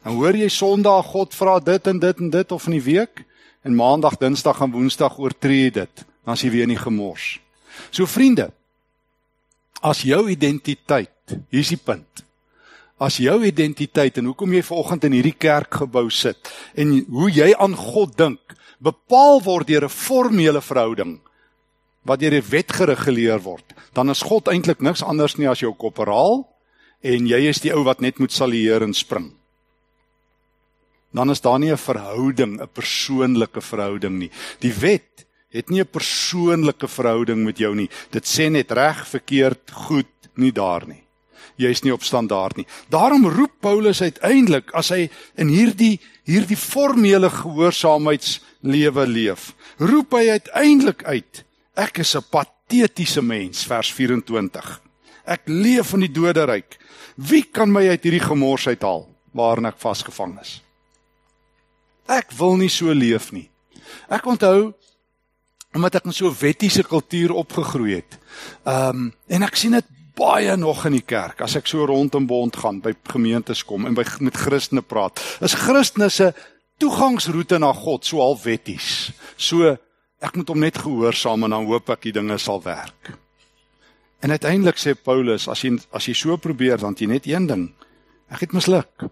Dan 0.02 0.16
hoor 0.16 0.34
jy 0.34 0.48
Sondag 0.48 1.06
God 1.12 1.34
vra 1.34 1.58
dit 1.60 1.86
en 1.86 1.98
dit 1.98 2.20
en 2.20 2.30
dit 2.30 2.52
of 2.52 2.66
in 2.66 2.72
die 2.72 2.86
week 2.86 3.24
en 3.62 3.76
Maandag, 3.76 4.16
Dinsdag 4.18 4.60
en 4.60 4.72
Woensdag 4.72 5.18
oortree 5.18 5.70
dit, 5.70 6.04
dan 6.24 6.34
is 6.34 6.42
jy 6.42 6.50
weer 6.50 6.62
in 6.62 6.74
die 6.74 6.80
gemors. 6.80 7.38
So 7.92 8.06
vriende, 8.06 8.50
as 9.82 10.02
jou 10.02 10.28
identiteit, 10.32 11.36
hier's 11.52 11.68
die 11.68 11.80
punt 11.80 12.24
as 13.00 13.16
jou 13.16 13.38
identiteit 13.48 14.18
en 14.20 14.28
hoekom 14.28 14.52
jy 14.52 14.60
vanoggend 14.66 15.06
in 15.08 15.16
hierdie 15.16 15.36
kerkgebou 15.40 16.06
sit 16.12 16.50
en 16.78 16.98
hoe 17.08 17.30
jy 17.32 17.48
aan 17.56 17.74
God 17.78 18.12
dink 18.18 18.56
bepaal 18.80 19.40
word 19.44 19.68
deur 19.68 19.88
'n 19.88 19.96
formele 19.96 20.60
verhouding 20.60 21.18
wat 22.04 22.20
deur 22.20 22.30
die 22.36 22.50
wet 22.50 22.72
gereguleer 22.72 23.40
word, 23.40 23.74
dan 23.92 24.10
is 24.10 24.22
God 24.22 24.48
eintlik 24.48 24.80
niks 24.80 25.02
anders 25.02 25.36
nie 25.36 25.48
as 25.48 25.60
jou 25.60 25.72
korporaal 25.72 26.44
en 27.02 27.26
jy 27.26 27.48
is 27.48 27.60
die 27.60 27.72
ou 27.72 27.84
wat 27.84 28.00
net 28.00 28.18
moet 28.18 28.32
salieer 28.32 28.82
en 28.82 28.94
spring. 28.94 29.32
Dan 31.12 31.30
is 31.30 31.40
daar 31.40 31.58
nie 31.58 31.72
'n 31.72 31.76
verhouding, 31.76 32.60
'n 32.60 32.68
persoonlike 32.72 33.60
verhouding 33.60 34.18
nie. 34.18 34.30
Die 34.60 34.72
wet 34.72 35.26
het 35.50 35.70
nie 35.70 35.80
'n 35.80 35.88
persoonlike 35.88 36.88
verhouding 36.88 37.44
met 37.44 37.58
jou 37.58 37.74
nie. 37.74 37.88
Dit 38.10 38.24
sê 38.24 38.50
net 38.50 38.70
reg, 38.70 39.06
verkeerd, 39.06 39.70
goed, 39.70 40.06
nie 40.36 40.52
daar 40.52 40.86
nie 40.86 41.04
jy's 41.60 41.82
nie 41.84 41.92
op 41.94 42.04
standaard 42.06 42.56
nie. 42.56 42.66
Daarom 42.92 43.26
roep 43.28 43.60
Paulus 43.60 44.02
uiteindelik 44.02 44.72
as 44.76 44.90
hy 44.94 45.08
in 45.40 45.52
hierdie 45.52 45.98
hierdie 46.30 46.58
formele 46.58 47.30
gehoorsaamheidslewe 47.32 49.06
leef, 49.10 49.50
roep 49.78 50.14
hy 50.14 50.28
uiteindelik 50.36 51.04
uit: 51.04 51.44
Ek 51.76 51.98
is 51.98 52.14
'n 52.16 52.24
patetiese 52.30 53.22
mens, 53.22 53.64
vers 53.66 53.92
24. 53.92 54.80
Ek 55.24 55.42
leef 55.46 55.92
in 55.94 56.00
die 56.00 56.12
doderyk. 56.12 56.78
Wie 57.16 57.42
kan 57.42 57.70
my 57.70 57.88
uit 57.88 58.02
hierdie 58.02 58.24
gemors 58.24 58.66
uithaal 58.66 59.08
waarin 59.32 59.66
ek 59.66 59.78
vasgevang 59.78 60.38
is? 60.40 60.62
Ek 62.08 62.32
wil 62.38 62.56
nie 62.56 62.68
so 62.68 62.92
leef 62.92 63.32
nie. 63.32 63.50
Ek 64.08 64.26
onthou 64.26 64.74
omdat 65.74 66.00
ek 66.00 66.04
in 66.04 66.12
so 66.12 66.26
'n 66.26 66.40
wettiese 66.40 66.82
kultuur 66.82 67.30
opgegroei 67.32 67.94
het. 67.94 68.18
Ehm 68.64 68.88
um, 68.88 69.12
en 69.28 69.42
ek 69.42 69.56
sien 69.56 69.72
dit 69.72 69.86
baie 70.20 70.56
nog 70.56 70.84
in 70.88 70.98
die 70.98 71.06
kerk 71.06 71.40
as 71.44 71.56
ek 71.58 71.68
so 71.70 71.86
rondom 71.88 72.26
bond 72.28 72.58
gaan 72.60 72.80
by 72.84 72.92
gemeentes 73.08 73.64
kom 73.64 73.86
en 73.88 73.96
by 73.96 74.04
met 74.20 74.36
Christene 74.36 74.82
praat. 74.84 75.20
Is 75.40 75.56
Christene 75.56 76.10
se 76.12 76.32
toegangsroete 76.80 77.60
na 77.60 77.72
God 77.76 78.04
so 78.04 78.20
half 78.20 78.44
wetties. 78.44 79.10
So 79.36 79.76
ek 80.20 80.36
moet 80.36 80.52
hom 80.52 80.60
net 80.60 80.80
gehoorsaam 80.80 81.46
en 81.48 81.56
dan 81.56 81.68
hoop 81.68 81.92
ek 81.92 82.08
die 82.08 82.16
dinge 82.20 82.36
sal 82.40 82.60
werk. 82.64 83.14
En 84.20 84.32
uiteindelik 84.32 84.80
sê 84.80 84.94
Paulus 84.94 85.48
as 85.48 85.64
jy 85.64 85.76
as 85.96 86.08
jy 86.08 86.16
so 86.16 86.36
probeer 86.36 86.80
dan 86.80 86.96
jy 86.98 87.08
net 87.08 87.28
een 87.28 87.48
ding. 87.48 87.70
Ek 88.30 88.44
het 88.44 88.52
misluk. 88.56 89.08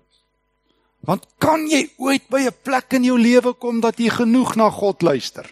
Want 1.09 1.25
kan 1.41 1.65
jy 1.71 1.87
ooit 1.97 2.29
by 2.29 2.49
'n 2.49 2.57
plek 2.63 2.93
in 2.93 3.05
jou 3.05 3.19
lewe 3.19 3.55
kom 3.55 3.81
dat 3.81 3.99
jy 3.99 4.11
genoeg 4.11 4.57
na 4.57 4.71
God 4.71 5.03
luister? 5.03 5.47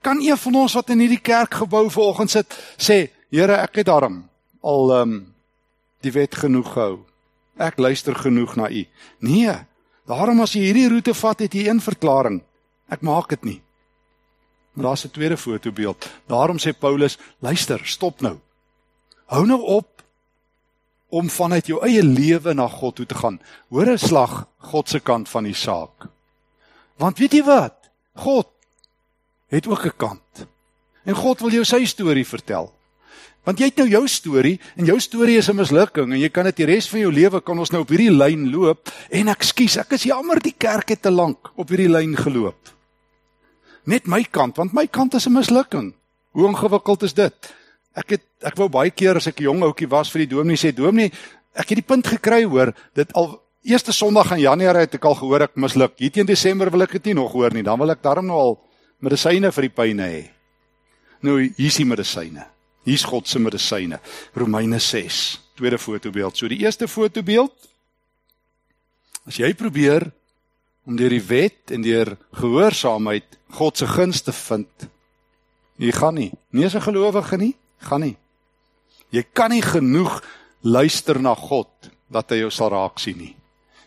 Kan 0.00 0.20
een 0.22 0.36
van 0.36 0.54
ons 0.54 0.74
wat 0.74 0.90
in 0.90 1.00
hierdie 1.00 1.20
kerkgebou 1.20 1.90
vanoggend 1.90 2.30
sit 2.30 2.48
sê 2.78 3.10
Here, 3.30 3.60
ek 3.62 3.80
het 3.80 3.86
daarom 3.86 4.24
al 4.60 4.92
ehm 4.94 5.12
um, 5.12 5.18
die 6.00 6.12
wet 6.12 6.34
genoeg 6.34 6.72
gehou. 6.72 7.04
Ek 7.60 7.78
luister 7.78 8.14
genoeg 8.16 8.56
na 8.56 8.70
u. 8.70 8.86
Nee, 9.20 9.52
daarom 10.08 10.40
as 10.40 10.54
jy 10.56 10.62
hierdie 10.64 10.88
roete 10.88 11.14
vat, 11.14 11.42
het 11.44 11.54
jy 11.54 11.68
een 11.68 11.82
verklaring. 11.84 12.40
Ek 12.88 13.04
maak 13.04 13.28
dit 13.28 13.44
nie. 13.44 13.60
Maar 14.72 14.84
daar's 14.84 15.04
'n 15.04 15.10
tweede 15.10 15.36
fotobeeld. 15.36 16.08
Daarom 16.26 16.58
sê 16.58 16.72
Paulus, 16.78 17.18
luister, 17.38 17.80
stop 17.84 18.20
nou. 18.20 18.38
Hou 19.26 19.46
nou 19.46 19.60
op 19.62 20.02
om 21.08 21.30
vanuit 21.30 21.66
jou 21.66 21.82
eie 21.84 22.02
lewe 22.02 22.54
na 22.54 22.68
God 22.68 22.96
toe 22.96 23.06
te 23.06 23.14
gaan. 23.14 23.40
Hoor 23.68 23.86
'n 23.86 23.98
slag 23.98 24.46
God 24.58 24.88
se 24.88 25.00
kant 25.00 25.28
van 25.28 25.44
die 25.44 25.54
saak. 25.54 26.08
Want 26.96 27.18
weet 27.18 27.32
jy 27.32 27.44
wat? 27.44 27.90
God 28.14 28.48
het 29.48 29.66
ook 29.66 29.84
'n 29.84 29.96
kant. 29.96 30.46
En 31.04 31.14
God 31.14 31.40
wil 31.40 31.50
jou 31.50 31.64
sy 31.64 31.84
storie 31.84 32.26
vertel. 32.26 32.79
Want 33.50 33.58
jy 33.58 33.66
het 33.66 33.80
nou 33.82 33.88
jou 33.90 34.04
storie 34.06 34.60
en 34.78 34.86
jou 34.86 34.94
storie 35.02 35.40
is 35.40 35.48
'n 35.50 35.56
mislukking 35.58 36.12
en 36.12 36.20
jy 36.20 36.28
kan 36.30 36.44
dit 36.44 36.56
die 36.56 36.66
res 36.66 36.88
van 36.88 37.00
jou 37.00 37.10
lewe 37.10 37.40
kan 37.40 37.58
ons 37.58 37.72
nou 37.72 37.80
op 37.82 37.88
hierdie 37.88 38.10
lyn 38.10 38.50
loop 38.50 38.88
en 39.10 39.26
ekskuus, 39.26 39.76
ek 39.76 39.92
is 39.92 40.04
jammer 40.04 40.38
die 40.38 40.54
kerk 40.56 40.88
het 40.88 41.02
te 41.02 41.10
lank 41.10 41.50
op 41.56 41.68
hierdie 41.68 41.90
lyn 41.90 42.14
geloop. 42.16 42.70
Net 43.86 44.06
my 44.06 44.22
kant, 44.22 44.56
want 44.56 44.72
my 44.72 44.86
kant 44.86 45.14
is 45.14 45.26
'n 45.26 45.32
mislukking. 45.32 45.94
Hoe 46.32 46.46
ingewikkeld 46.46 47.02
is 47.02 47.12
dit? 47.12 47.54
Ek 47.96 48.10
het 48.10 48.22
ek 48.40 48.56
wou 48.56 48.68
baie 48.68 48.90
keer 48.90 49.16
as 49.16 49.26
ek 49.26 49.40
'n 49.40 49.44
jong 49.44 49.62
ouetjie 49.62 49.88
was 49.88 50.10
vir 50.10 50.18
die 50.26 50.36
dominee 50.36 50.56
sê, 50.56 50.72
"Dominee, 50.72 51.10
ek 51.54 51.68
het 51.70 51.78
die 51.78 51.94
punt 51.94 52.06
gekry 52.06 52.44
hoor, 52.44 52.72
dit 52.94 53.12
al 53.14 53.42
eerste 53.64 53.92
Sondag 53.92 54.30
in 54.30 54.40
Januarie 54.40 54.82
het 54.82 54.94
ek 54.94 55.04
al 55.04 55.14
gehoor 55.14 55.42
ek 55.42 55.56
misluk. 55.56 55.98
Hier 55.98 56.10
teen 56.12 56.26
Desember 56.26 56.70
wil 56.70 56.82
ek 56.82 56.92
dit 56.92 57.04
nie 57.04 57.14
nog 57.14 57.32
hoor 57.32 57.52
nie. 57.52 57.62
Dan 57.62 57.78
wil 57.78 57.90
ek 57.90 58.02
darm 58.02 58.26
nou 58.26 58.38
al 58.38 58.60
medisyne 59.00 59.50
vir 59.50 59.62
die 59.62 59.74
pyne 59.74 60.02
hê." 60.02 60.30
Nou 61.22 61.40
hier 61.40 61.66
is 61.66 61.76
die 61.76 61.84
medisyne. 61.84 62.46
Hier's 62.84 63.04
God 63.04 63.28
se 63.28 63.38
medisyne. 63.38 64.00
Romeine 64.34 64.78
6, 64.78 65.40
tweede 65.54 65.78
fotobeeld. 65.78 66.36
So 66.36 66.48
die 66.48 66.62
eerste 66.64 66.88
fotobeeld 66.88 67.70
As 69.28 69.36
jy 69.38 69.52
probeer 69.54 70.08
om 70.88 70.96
deur 70.98 71.12
die 71.12 71.22
wet 71.22 71.74
en 71.74 71.84
deur 71.84 72.16
gehoorsaamheid 72.38 73.36
God 73.54 73.78
se 73.78 73.86
guns 73.86 74.24
te 74.24 74.32
vind, 74.34 74.86
jy 75.80 75.92
gaan 75.94 76.16
nie. 76.18 76.32
Nie 76.50 76.66
as 76.66 76.74
'n 76.74 76.88
gelowige 76.88 77.36
nie, 77.36 77.54
gaan 77.78 78.00
nie. 78.00 78.16
Jy 79.10 79.24
kan 79.32 79.50
nie 79.50 79.62
genoeg 79.62 80.22
luister 80.62 81.20
na 81.20 81.34
God 81.34 81.68
dat 82.10 82.30
hy 82.30 82.36
jou 82.36 82.50
sal 82.50 82.70
raak 82.70 82.98
sien 82.98 83.18
nie. 83.18 83.36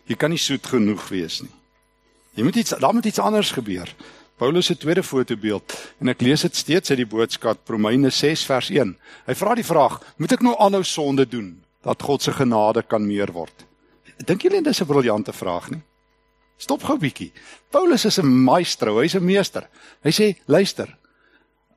Jy 0.08 0.16
kan 0.16 0.30
nie 0.30 0.38
soet 0.38 0.66
genoeg 0.66 1.10
wees 1.10 1.42
nie. 1.42 1.56
Jy 2.36 2.44
moet 2.44 2.56
iets 2.56 2.74
daar 2.80 2.94
moet 2.94 3.06
iets 3.06 3.20
anders 3.20 3.52
gebeur. 3.52 3.90
Paulus 4.38 4.66
se 4.66 4.78
tweede 4.78 5.04
fotobeeld 5.04 5.74
en 6.02 6.10
ek 6.10 6.22
lees 6.22 6.42
dit 6.42 6.56
steeds 6.56 6.90
uit 6.90 6.98
die 7.04 7.10
boodskap 7.10 7.70
Romeine 7.70 8.10
6 8.10 8.46
vers 8.50 8.70
1. 8.74 8.96
Hy 9.28 9.36
vra 9.38 9.54
die 9.56 9.66
vraag: 9.66 10.00
Moet 10.18 10.38
ek 10.38 10.42
nou 10.46 10.56
aanhou 10.58 10.84
sonde 10.84 11.28
doen 11.30 11.54
dat 11.86 12.02
God 12.02 12.22
se 12.22 12.34
genade 12.34 12.82
kan 12.84 13.06
meer 13.06 13.32
word? 13.32 13.66
Dink 14.26 14.42
julle 14.42 14.64
dis 14.64 14.82
'n 14.82 14.90
briljante 14.90 15.34
vraag 15.34 15.70
nie? 15.70 15.82
Stop 16.58 16.84
gou 16.84 16.98
bietjie. 16.98 17.32
Paulus 17.70 18.06
is 18.06 18.20
'n 18.20 18.26
maestro, 18.26 19.00
hy's 19.00 19.16
'n 19.16 19.26
meester. 19.26 19.70
Hy 20.04 20.12
sê, 20.12 20.36
luister. 20.48 20.98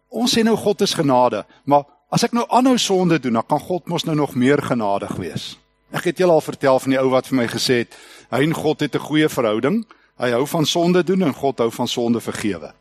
Ons 0.08 0.36
sê 0.36 0.42
nou 0.44 0.56
God 0.56 0.80
is 0.80 0.94
genade, 0.94 1.44
maar 1.64 1.84
as 2.10 2.22
ek 2.24 2.32
nou 2.32 2.46
aanhou 2.48 2.78
sonde 2.78 3.18
doen, 3.18 3.32
dan 3.32 3.46
kan 3.46 3.60
God 3.60 3.88
mos 3.88 4.04
nou 4.04 4.16
nog 4.16 4.34
meer 4.34 4.62
genadig 4.62 5.16
wees. 5.16 5.58
Ek 5.92 6.04
het 6.04 6.18
julle 6.18 6.32
al 6.32 6.40
vertel 6.40 6.78
van 6.78 6.90
die 6.90 7.00
ou 7.00 7.10
wat 7.10 7.26
vir 7.26 7.36
my 7.36 7.46
gesê 7.46 7.74
het, 7.84 7.96
hy 8.30 8.42
en 8.42 8.54
God 8.54 8.80
het 8.80 8.94
'n 8.94 8.98
goeie 8.98 9.28
verhouding. 9.28 9.84
Hy 10.16 10.30
hou 10.32 10.46
van 10.46 10.66
sonde 10.66 11.04
doen 11.04 11.22
en 11.22 11.34
God 11.34 11.58
hou 11.58 11.70
van 11.70 11.88
sonde 11.88 12.20
vergewe. 12.20 12.72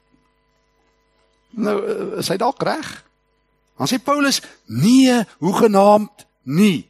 Nou, 1.49 1.75
eh, 1.83 2.19
is 2.19 2.29
hy 2.31 2.37
dalk 2.37 2.63
reg? 2.63 3.03
Dan 3.77 3.87
sê 3.87 3.99
Paulus, 4.03 4.41
nee, 4.65 5.23
hoegenaamd 5.43 6.25
nie. 6.43 6.87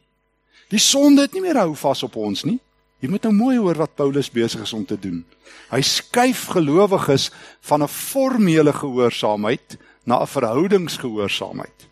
Die 0.70 0.82
sonde 0.82 1.26
het 1.26 1.34
nie 1.34 1.42
meer 1.42 1.58
hou 1.62 1.74
vas 1.74 2.02
op 2.06 2.16
ons 2.16 2.44
nie. 2.46 2.58
Jy 3.02 3.10
moet 3.12 3.26
nou 3.28 3.34
mooi 3.36 3.56
hoor 3.58 3.78
wat 3.82 3.94
Paulus 3.98 4.30
besig 4.32 4.62
is 4.64 4.72
om 4.72 4.84
te 4.86 4.96
doen. 4.98 5.20
Hy 5.70 5.82
skuif 5.84 6.46
gelowiges 6.54 7.30
van 7.68 7.82
'n 7.82 7.88
formele 7.88 8.72
gehoorsaamheid 8.72 9.76
na 10.04 10.22
'n 10.22 10.26
verhoudingsgehoorsaamheid. 10.26 11.88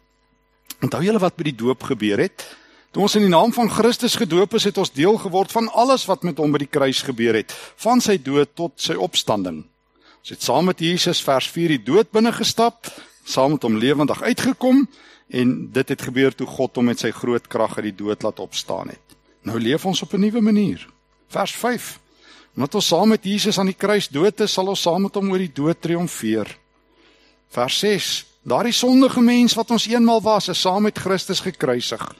Onthou 0.82 1.02
julle 1.02 1.18
wat 1.18 1.36
by 1.36 1.42
die 1.42 1.56
doop 1.56 1.82
gebeur 1.82 2.18
het? 2.18 2.56
Toe 2.94 3.02
ons 3.02 3.16
in 3.18 3.24
die 3.26 3.32
naam 3.32 3.50
van 3.50 3.66
Christus 3.66 4.14
gedoop 4.14 4.52
is, 4.54 4.68
het 4.68 4.76
ons 4.78 4.92
deel 4.94 5.16
geword 5.18 5.50
van 5.50 5.66
alles 5.74 6.04
wat 6.06 6.22
met 6.22 6.38
hom 6.38 6.52
by 6.54 6.60
die 6.62 6.70
kruis 6.70 7.00
gebeur 7.02 7.34
het, 7.34 7.50
van 7.82 7.98
sy 7.98 8.20
dood 8.22 8.52
tot 8.54 8.76
sy 8.78 8.94
opstanding. 8.94 9.64
Ons 10.22 10.30
het 10.30 10.44
saam 10.46 10.68
met 10.70 10.78
Jesus 10.78 11.18
vers 11.26 11.48
4 11.50 11.74
die 11.74 11.80
dood 11.82 12.12
binne 12.14 12.30
gestap, 12.32 12.86
saam 13.26 13.56
met 13.56 13.66
hom 13.66 13.80
lewendig 13.82 14.22
uitgekom 14.22 14.84
en 15.34 15.56
dit 15.74 15.90
het 15.90 16.04
gebeur 16.06 16.36
toe 16.38 16.46
God 16.46 16.78
hom 16.78 16.86
met 16.92 17.02
sy 17.02 17.10
groot 17.10 17.48
krag 17.50 17.74
uit 17.80 17.88
die 17.88 17.96
dood 18.04 18.22
laat 18.22 18.38
opstaan 18.44 18.92
het. 18.94 19.18
Nou 19.42 19.58
leef 19.58 19.86
ons 19.90 20.02
op 20.06 20.14
'n 20.14 20.20
nuwe 20.20 20.40
manier. 20.40 20.86
Vers 21.28 21.52
5. 21.52 21.98
Omdat 22.54 22.74
ons 22.74 22.86
saam 22.86 23.08
met 23.08 23.24
Jesus 23.24 23.58
aan 23.58 23.72
die 23.74 23.80
kruis 23.84 24.08
dood 24.08 24.40
is, 24.40 24.52
sal 24.52 24.68
ons 24.68 24.82
saam 24.82 25.02
met 25.02 25.14
hom 25.14 25.30
oor 25.32 25.42
die 25.42 25.52
dood 25.52 25.80
triomfeer. 25.80 26.46
Vers 27.50 27.78
6. 27.78 28.24
Daardie 28.42 28.72
sondige 28.72 29.20
mens 29.20 29.54
wat 29.54 29.70
ons 29.70 29.86
eenmal 29.86 30.22
was, 30.22 30.48
is 30.48 30.60
saam 30.60 30.82
met 30.82 30.98
Christus 30.98 31.40
gekruisig. 31.40 32.14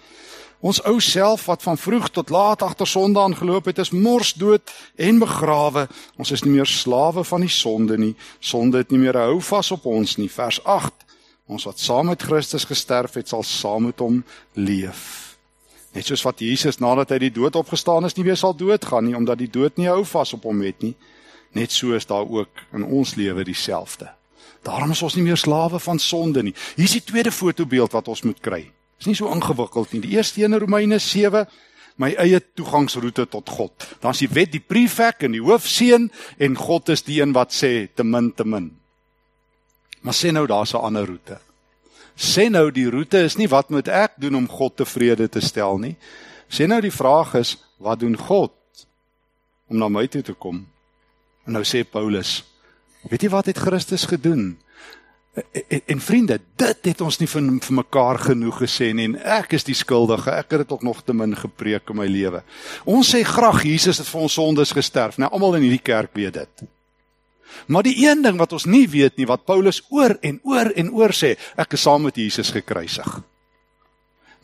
Ons 0.64 0.80
ou 0.88 0.96
self 1.04 1.44
wat 1.44 1.62
van 1.62 1.76
vroeg 1.76 2.06
tot 2.08 2.30
laat 2.32 2.62
agter 2.64 2.88
sonde 2.88 3.20
aangeloop 3.20 3.66
het, 3.68 3.78
is 3.78 3.90
mors 3.92 4.32
dood 4.32 4.70
en 4.96 5.18
begrawe. 5.20 5.82
Ons 6.16 6.30
is 6.32 6.44
nie 6.46 6.54
meer 6.54 6.68
slawe 6.68 7.24
van 7.24 7.42
die 7.44 7.52
sonde 7.52 7.98
nie. 8.00 8.14
Sonde 8.40 8.80
het 8.80 8.92
nie 8.94 9.02
meer 9.02 9.18
hou 9.20 9.42
vas 9.44 9.68
op 9.76 9.84
ons 9.84 10.16
nie. 10.16 10.30
Vers 10.32 10.62
8. 10.64 11.04
Ons 11.52 11.66
wat 11.68 11.82
saam 11.84 12.08
met 12.08 12.24
Christus 12.24 12.64
gesterf 12.64 13.18
het, 13.20 13.28
sal 13.28 13.44
saam 13.44 13.90
met 13.90 14.00
hom 14.00 14.22
leef. 14.56 15.36
Net 15.92 16.08
soos 16.08 16.24
wat 16.24 16.40
Jesus 16.40 16.80
nadat 16.80 17.12
hy 17.12 17.18
die 17.26 17.34
dood 17.34 17.58
opgestaan 17.60 18.08
is 18.08 18.16
nie 18.16 18.24
weer 18.24 18.40
sal 18.40 18.56
doodgaan 18.56 19.04
nie 19.04 19.14
omdat 19.14 19.38
die 19.44 19.50
dood 19.52 19.76
nie 19.76 19.90
hou 19.92 20.00
vas 20.08 20.32
op 20.32 20.48
hom 20.48 20.62
het 20.64 20.80
nie. 20.82 20.94
Net 21.54 21.76
so 21.76 21.92
is 21.92 22.08
daar 22.08 22.24
ook 22.24 22.64
in 22.72 22.86
ons 22.88 23.14
lewe 23.20 23.44
dieselfde. 23.44 24.08
Daarom 24.64 24.96
is 24.96 25.04
ons 25.04 25.14
nie 25.20 25.26
meer 25.28 25.38
slawe 25.38 25.78
van 25.78 26.00
sonde 26.00 26.42
nie. 26.42 26.56
Hier 26.74 26.88
is 26.88 26.96
die 26.96 27.04
tweede 27.04 27.30
fotobeeld 27.30 27.92
wat 27.92 28.08
ons 28.08 28.24
moet 28.24 28.40
kry. 28.40 28.64
Is 29.00 29.06
nie 29.06 29.16
so 29.18 29.30
ingewikkeld 29.32 29.92
nie. 29.92 30.00
Die 30.00 30.16
eerste 30.16 30.42
een 30.42 30.52
in 30.52 30.60
Romeine 30.60 30.98
7 30.98 31.46
my 31.96 32.10
eie 32.18 32.40
toegangsroete 32.54 33.28
tot 33.30 33.48
God. 33.48 33.86
Dan 34.00 34.10
is 34.10 34.24
die 34.24 34.30
wet 34.34 34.50
die 34.52 34.62
prefek 34.62 35.22
en 35.22 35.32
die 35.36 35.42
hoofseun 35.42 36.10
en 36.38 36.56
God 36.58 36.88
is 36.88 37.04
die 37.06 37.20
een 37.22 37.32
wat 37.32 37.54
sê 37.54 37.86
te 37.94 38.04
min 38.04 38.32
te 38.34 38.44
min. 38.44 38.72
Maar 40.02 40.14
sê 40.14 40.32
nou 40.32 40.46
daar's 40.46 40.74
'n 40.74 40.82
ander 40.82 41.06
roete 41.06 41.38
sê 42.14 42.46
nou 42.50 42.70
die 42.70 42.86
roete 42.90 43.24
is 43.26 43.36
nie 43.36 43.48
wat 43.50 43.70
moet 43.74 43.88
ek 43.90 44.18
doen 44.22 44.38
om 44.38 44.48
God 44.48 44.76
tevrede 44.78 45.28
te 45.28 45.42
stel 45.42 45.78
nie. 45.82 45.94
Sê 46.48 46.68
nou 46.70 46.80
die 46.82 46.94
vraag 46.94 47.34
is 47.40 47.56
wat 47.82 48.00
doen 48.00 48.16
God 48.16 48.54
om 49.68 49.80
na 49.80 49.88
my 49.88 50.06
toe 50.06 50.22
te 50.22 50.34
kom? 50.34 50.62
En 51.44 51.56
nou 51.58 51.64
sê 51.66 51.82
Paulus, 51.84 52.42
weet 53.10 53.26
jy 53.26 53.30
wat 53.32 53.50
het 53.50 53.58
Christus 53.58 54.06
gedoen? 54.08 54.54
En, 55.34 55.80
en 55.86 56.00
vriende, 56.00 56.38
dit 56.56 56.86
het 56.86 57.00
ons 57.02 57.16
nie 57.18 57.26
vir, 57.26 57.46
vir 57.66 57.76
mekaar 57.80 58.20
genoeg 58.28 58.60
gesê 58.62 58.92
nie 58.94 59.08
en 59.08 59.16
ek 59.40 59.56
is 59.58 59.66
die 59.66 59.74
skuldige. 59.74 60.30
Ek 60.30 60.54
het 60.54 60.62
dit 60.62 60.74
ook 60.76 60.84
nog 60.86 61.00
te 61.02 61.16
min 61.16 61.34
gepreek 61.34 61.90
in 61.90 61.98
my 61.98 62.06
lewe. 62.06 62.44
Ons 62.86 63.10
sê 63.16 63.24
graag 63.26 63.64
Jesus 63.66 63.98
het 63.98 64.10
vir 64.10 64.28
ons 64.28 64.36
sondes 64.38 64.74
gesterf. 64.76 65.18
Nou 65.18 65.32
almal 65.34 65.58
in 65.58 65.66
hierdie 65.66 65.82
kerk 65.82 66.14
weet 66.14 66.38
dit. 66.38 66.64
Maar 67.66 67.86
die 67.86 67.96
een 68.06 68.22
ding 68.22 68.38
wat 68.38 68.54
ons 68.54 68.68
nie 68.70 68.86
weet 68.90 69.18
nie 69.18 69.26
wat 69.30 69.46
Paulus 69.46 69.82
oor 69.90 70.14
en 70.22 70.38
oor 70.46 70.70
en 70.74 70.94
oor 70.94 71.14
sê, 71.14 71.34
ek 71.58 71.74
is 71.74 71.82
saam 71.86 72.06
met 72.06 72.18
Jesus 72.18 72.54
gekruisig. 72.54 73.18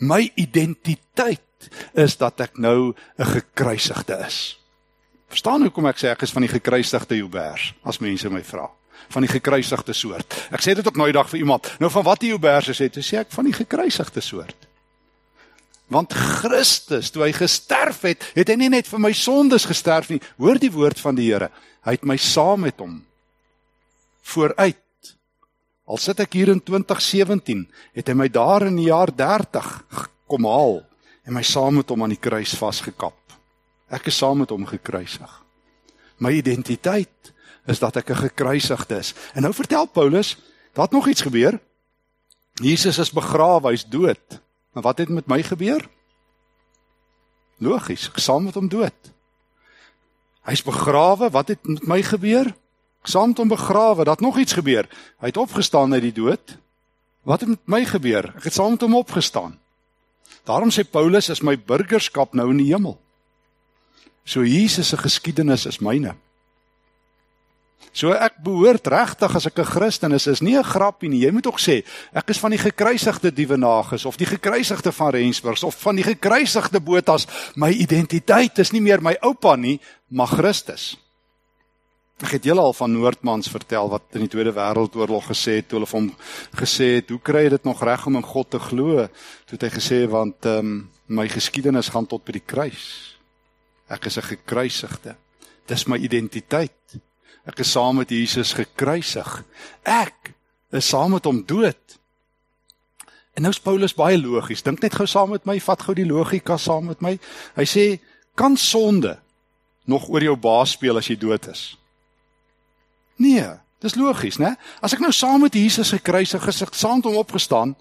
My 0.02 0.24
identiteit 0.38 1.70
is 1.94 2.16
dat 2.18 2.40
ek 2.40 2.58
nou 2.58 2.94
'n 3.18 3.30
gekruisigde 3.36 4.18
is. 4.26 4.58
Verstaan 5.28 5.62
hoekom 5.62 5.86
ek 5.86 5.98
sê 5.98 6.10
ek 6.10 6.22
is 6.22 6.32
van 6.32 6.42
die 6.42 6.50
gekruisigde 6.50 7.16
Joubers 7.16 7.74
as 7.84 8.00
mense 8.00 8.28
my 8.30 8.42
vra 8.42 8.70
van 9.10 9.26
die 9.26 9.30
gekruisigde 9.30 9.94
soort. 9.96 10.36
Ek 10.54 10.62
sê 10.62 10.74
dit 10.78 10.86
ook 10.86 10.98
nooit 10.98 11.14
dag 11.14 11.28
vir 11.30 11.42
iemand. 11.42 11.68
Nou 11.82 11.90
van 11.90 12.06
wat 12.06 12.22
die 12.22 12.30
Joubers 12.32 12.70
sê, 12.76 12.90
toe 12.92 13.02
sê 13.04 13.20
ek 13.24 13.32
van 13.34 13.48
die 13.48 13.56
gekruisigde 13.56 14.22
soort. 14.24 14.68
Want 15.90 16.14
Christus, 16.14 17.10
toe 17.10 17.24
hy 17.26 17.32
gesterf 17.34 18.04
het, 18.06 18.22
het 18.36 18.52
hy 18.52 18.56
nie 18.60 18.70
net 18.70 18.86
vir 18.86 19.02
my 19.02 19.10
sondes 19.16 19.66
gesterf 19.66 20.12
nie. 20.12 20.20
Hoor 20.38 20.60
die 20.62 20.70
woord 20.70 21.00
van 21.02 21.18
die 21.18 21.26
Here. 21.32 21.50
Hy 21.82 21.96
het 21.96 22.06
my 22.06 22.16
saam 22.20 22.62
met 22.68 22.78
hom 22.78 23.00
vooruit. 24.30 24.78
Al 25.90 25.98
sit 25.98 26.20
ek 26.22 26.36
hier 26.38 26.52
in 26.52 26.60
2017, 26.62 27.64
het 27.98 28.10
hy 28.10 28.14
my 28.14 28.28
daar 28.30 28.68
in 28.68 28.76
die 28.78 28.86
jaar 28.92 29.10
30 29.10 29.70
kom 30.30 30.46
haal 30.46 30.78
en 31.26 31.34
my 31.34 31.42
saam 31.42 31.80
met 31.80 31.90
hom 31.90 32.04
aan 32.06 32.14
die 32.14 32.22
kruis 32.22 32.54
vasgekap. 32.58 33.18
Ek 33.90 34.06
is 34.06 34.20
saam 34.22 34.44
met 34.44 34.52
hom 34.54 34.68
gekruisig. 34.70 35.32
My 36.22 36.30
identiteit 36.38 37.32
is 37.66 37.78
dat 37.78 37.96
ek 37.96 38.10
'n 38.10 38.16
gekruisigde 38.28 38.96
is. 38.96 39.14
En 39.34 39.42
nou 39.42 39.54
vertel 39.54 39.86
Paulus, 39.86 40.36
dat 40.72 40.90
nog 40.90 41.08
iets 41.08 41.20
gebeur. 41.20 41.60
Jesus 42.54 42.98
is 42.98 43.12
begrawe, 43.12 43.68
hy's 43.68 43.88
dood. 43.88 44.40
Maar 44.72 44.82
wat 44.82 44.98
het 44.98 45.08
met 45.08 45.26
my 45.26 45.42
gebeur? 45.42 45.88
Logies, 47.58 48.08
ek 48.08 48.18
saam 48.18 48.44
met 48.44 48.54
hom 48.54 48.68
dood. 48.68 49.12
Hy's 50.48 50.62
begrawe, 50.62 51.30
wat 51.30 51.48
het 51.48 51.66
met 51.66 51.86
my 51.86 52.02
gebeur? 52.02 52.54
Saam 53.02 53.28
met 53.28 53.38
hom 53.38 53.48
begrawe, 53.48 54.04
dat 54.04 54.20
nog 54.20 54.38
iets 54.38 54.52
gebeur. 54.52 54.88
Hy 55.20 55.26
het 55.26 55.36
opgestaan 55.36 55.92
uit 55.92 56.02
die 56.02 56.12
dood. 56.12 56.58
Wat 57.22 57.40
het 57.40 57.48
met 57.48 57.66
my 57.68 57.84
gebeur? 57.84 58.32
Ek 58.36 58.44
het 58.48 58.56
saam 58.56 58.70
met 58.70 58.80
hom 58.80 58.94
opgestaan. 58.94 59.58
Daarom 60.48 60.70
sê 60.72 60.84
Paulus 60.84 61.28
is 61.28 61.42
my 61.44 61.56
burgerskap 61.58 62.34
nou 62.34 62.50
in 62.50 62.62
die 62.62 62.72
hemel. 62.72 62.96
So 64.24 64.44
Jesus 64.44 64.88
se 64.88 64.96
geskiedenis 64.96 65.66
is 65.66 65.80
myne. 65.84 66.14
So 67.92 68.12
ek 68.14 68.38
behoort 68.44 68.86
regtig 68.86 69.34
as 69.34 69.46
ek 69.46 69.58
'n 69.58 69.64
Christen 69.64 70.12
is, 70.12 70.26
is 70.26 70.40
nie 70.40 70.56
'n 70.56 70.62
grappie 70.64 71.08
nie. 71.08 71.24
Jy 71.26 71.32
moet 71.32 71.46
ook 71.46 71.58
sê, 71.58 71.84
ek 72.14 72.30
is 72.30 72.38
van 72.38 72.50
die 72.50 72.58
gekruisigde 72.58 73.32
Dievenagus 73.32 74.04
of 74.04 74.16
die 74.16 74.26
gekruisigde 74.26 74.92
van 74.92 75.10
Rensburg 75.10 75.62
of 75.62 75.74
van 75.80 75.96
die 75.96 76.04
gekruisigde 76.04 76.80
Botas. 76.80 77.26
My 77.56 77.70
identiteit 77.70 78.58
is 78.58 78.72
nie 78.72 78.80
meer 78.80 79.02
my 79.02 79.16
oupa 79.22 79.56
nie, 79.56 79.80
maar 80.08 80.28
Christus. 80.28 80.96
Ek 82.22 82.30
het 82.30 82.44
julle 82.44 82.60
al 82.60 82.72
van 82.72 82.92
Noordmans 82.92 83.48
vertel 83.48 83.88
wat 83.88 84.02
in 84.12 84.20
die 84.20 84.28
Tweede 84.28 84.52
Wêreldoorlog 84.52 85.30
gesê 85.32 85.56
het 85.56 85.68
toe 85.68 85.78
hulle 85.78 85.90
hom 85.90 86.14
gesê 86.54 86.96
het, 86.96 87.08
"Hoe 87.08 87.18
kry 87.18 87.44
jy 87.44 87.48
dit 87.48 87.64
nog 87.64 87.82
reg 87.82 88.06
om 88.06 88.16
in 88.16 88.22
God 88.22 88.50
te 88.50 88.58
glo?" 88.58 89.08
Toe 89.46 89.58
het 89.58 89.62
hy 89.62 89.70
gesê, 89.70 90.08
"Want 90.08 90.44
ehm 90.44 90.58
um, 90.58 90.90
my 91.10 91.26
geskiedenis 91.28 91.90
gaan 91.90 92.06
tot 92.06 92.24
by 92.24 92.36
die 92.38 92.46
kruis. 92.46 93.16
Ek 93.90 94.06
is 94.06 94.16
'n 94.16 94.22
gekruisigde. 94.22 95.16
Dis 95.66 95.86
my 95.86 95.96
identiteit. 95.96 97.00
Ek 97.50 97.64
is 97.64 97.72
saam 97.74 97.98
met 97.98 98.12
Jesus 98.14 98.52
gekruisig. 98.54 99.30
Ek 99.82 100.30
is 100.70 100.86
saam 100.86 101.16
met 101.16 101.26
hom 101.26 101.42
dood." 101.46 101.98
En 103.34 103.42
nou 103.42 103.50
is 103.52 103.62
Paulus 103.62 103.94
baie 103.94 104.18
logies. 104.18 104.62
Dink 104.62 104.82
net 104.82 104.94
gou 104.94 105.06
saam 105.06 105.30
met 105.34 105.46
my, 105.46 105.58
vat 105.60 105.82
gou 105.82 105.94
die 105.94 106.06
logika 106.06 106.58
saam 106.58 106.90
met 106.90 107.00
my. 107.00 107.18
Hy 107.56 107.64
sê, 107.66 108.00
"Kan 108.34 108.56
sonde 108.56 109.18
nog 109.86 110.08
oor 110.08 110.22
jou 110.22 110.36
baas 110.36 110.70
speel 110.70 110.96
as 110.96 111.08
jy 111.08 111.16
dood 111.18 111.48
is?" 111.48 111.76
Nee, 113.16 113.46
dis 113.80 113.94
logies, 113.94 114.38
né? 114.38 114.56
As 114.82 114.92
ek 114.92 115.00
nou 115.00 115.12
saam 115.12 115.40
met 115.40 115.54
Jesus 115.54 115.90
gekruisig 115.90 116.46
is, 116.48 116.62
ek 116.62 116.74
saam 116.74 116.96
met 116.96 117.04
hom 117.04 117.16
opgestaan, 117.16 117.76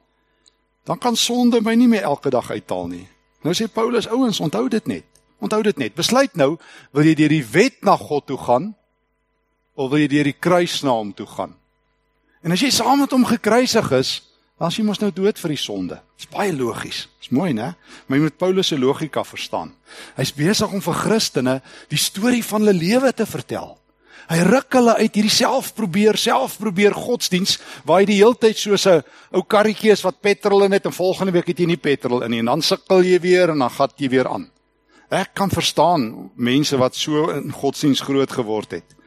dan 0.86 0.98
kan 0.98 1.16
sonde 1.16 1.62
my 1.62 1.76
nie 1.76 1.88
meer 1.88 2.02
elke 2.02 2.30
dag 2.30 2.52
uithaal 2.52 2.88
nie. 2.88 3.08
Nou 3.44 3.54
sê 3.54 3.68
Paulus, 3.72 4.08
ouens, 4.08 4.40
onthou 4.40 4.68
dit 4.70 4.88
net. 4.88 5.06
Onthou 5.40 5.62
dit 5.64 5.78
net. 5.78 5.96
Besluit 5.96 6.36
nou, 6.36 6.58
wil 6.92 7.04
jy 7.04 7.16
deur 7.16 7.30
die 7.30 7.46
wet 7.46 7.84
na 7.84 7.96
God 7.98 8.26
toe 8.28 8.38
gaan 8.38 8.76
of 9.80 9.94
wil 9.94 10.02
jy 10.04 10.10
deur 10.12 10.28
die 10.28 10.36
kruis 10.36 10.82
na 10.84 10.92
hom 10.98 11.14
toe 11.16 11.28
gaan? 11.30 11.56
En 12.44 12.56
as 12.56 12.64
jy 12.64 12.72
saam 12.72 13.00
met 13.04 13.14
hom 13.16 13.26
gekruisig 13.28 13.92
is, 13.96 14.12
dan 14.60 14.72
is 14.72 14.78
jy 14.80 14.84
mos 14.84 15.00
nou 15.00 15.10
dood 15.16 15.40
vir 15.40 15.54
die 15.54 15.60
sonde. 15.60 16.00
Dis 16.20 16.28
baie 16.32 16.52
logies. 16.52 17.06
Dis 17.24 17.32
mooi, 17.36 17.54
né? 17.56 17.72
Maar 18.08 18.20
jy 18.20 18.24
moet 18.26 18.40
Paulus 18.40 18.72
se 18.72 18.80
logika 18.80 19.24
verstaan. 19.24 19.72
Hy's 20.18 20.34
besig 20.36 20.72
om 20.76 20.84
vir 20.84 20.98
Christene 21.00 21.60
die 21.92 22.00
storie 22.00 22.44
van 22.44 22.66
hulle 22.66 22.76
lewe 22.76 23.14
te 23.16 23.28
vertel. 23.28 23.78
Hy 24.30 24.44
ruk 24.46 24.76
hulle 24.78 24.98
uit 25.00 25.16
hierdie 25.16 25.34
self 25.34 25.72
probeer, 25.78 26.20
self 26.20 26.60
probeer 26.62 26.94
godsdiens 26.94 27.56
waar 27.88 28.04
hy 28.04 28.12
die 28.12 28.20
hele 28.20 28.38
tyd 28.38 28.60
soos 28.60 28.86
'n 28.86 29.02
ou 29.32 29.42
karretjie 29.42 29.92
is 29.96 30.04
wat 30.04 30.22
petrol 30.22 30.64
in 30.68 30.76
het 30.76 30.86
en 30.86 30.94
volgende 30.94 31.32
week 31.32 31.48
het 31.48 31.60
jy 31.60 31.66
nie 31.66 31.82
petrol 31.82 32.22
in 32.24 32.32
nie 32.32 32.40
en 32.40 32.52
dan 32.52 32.62
sukkel 32.62 33.02
jy 33.02 33.20
weer 33.20 33.50
en 33.50 33.60
dan 33.60 33.70
gat 33.72 33.94
jy 33.98 34.10
weer 34.10 34.28
aan. 34.28 34.52
Ek 35.10 35.34
kan 35.34 35.50
verstaan 35.50 36.30
mense 36.36 36.78
wat 36.78 36.96
so 36.96 37.32
in 37.32 37.52
godsdiens 37.52 38.02
groot 38.02 38.30
geword 38.30 38.72
het 38.72 38.99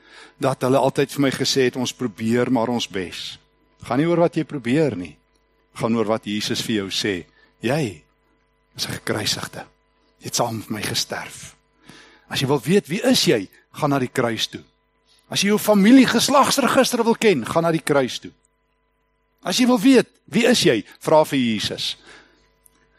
dat 0.42 0.64
hulle 0.66 0.78
altyd 0.78 1.12
vir 1.14 1.22
my 1.24 1.30
gesê 1.34 1.68
het 1.70 1.78
ons 1.80 1.94
probeer 1.94 2.50
maar 2.52 2.72
ons 2.72 2.88
bes. 2.90 3.38
Gaan 3.86 4.02
nie 4.02 4.08
oor 4.08 4.22
wat 4.24 4.36
jy 4.36 4.44
probeer 4.46 4.96
nie. 4.98 5.14
Gaan 5.78 5.96
oor 5.96 6.10
wat 6.10 6.26
Jesus 6.28 6.62
vir 6.66 6.82
jou 6.82 6.88
sê. 6.90 7.24
Jy 7.62 8.02
is 8.76 8.86
'n 8.86 8.98
gekruisigde. 8.98 9.64
Jy 10.20 10.26
het 10.26 10.34
saam 10.34 10.58
met 10.58 10.70
my 10.70 10.82
gesterf. 10.82 11.54
As 12.28 12.40
jy 12.40 12.46
wil 12.46 12.60
weet 12.60 12.88
wie 12.88 13.02
is 13.02 13.24
jy, 13.24 13.48
gaan 13.72 13.90
na 13.90 13.98
die 13.98 14.12
kruis 14.12 14.46
toe. 14.46 14.62
As 15.28 15.40
jy 15.40 15.48
jou 15.48 15.58
familie 15.58 16.06
geslagsregister 16.06 17.04
wil 17.04 17.14
ken, 17.14 17.44
gaan 17.44 17.62
na 17.62 17.72
die 17.72 17.84
kruis 17.84 18.18
toe. 18.18 18.32
As 19.42 19.58
jy 19.58 19.66
wil 19.66 19.80
weet, 19.80 20.08
wie 20.30 20.46
is 20.46 20.62
jy? 20.62 20.84
Vra 21.00 21.24
vir 21.24 21.38
Jesus. 21.38 21.96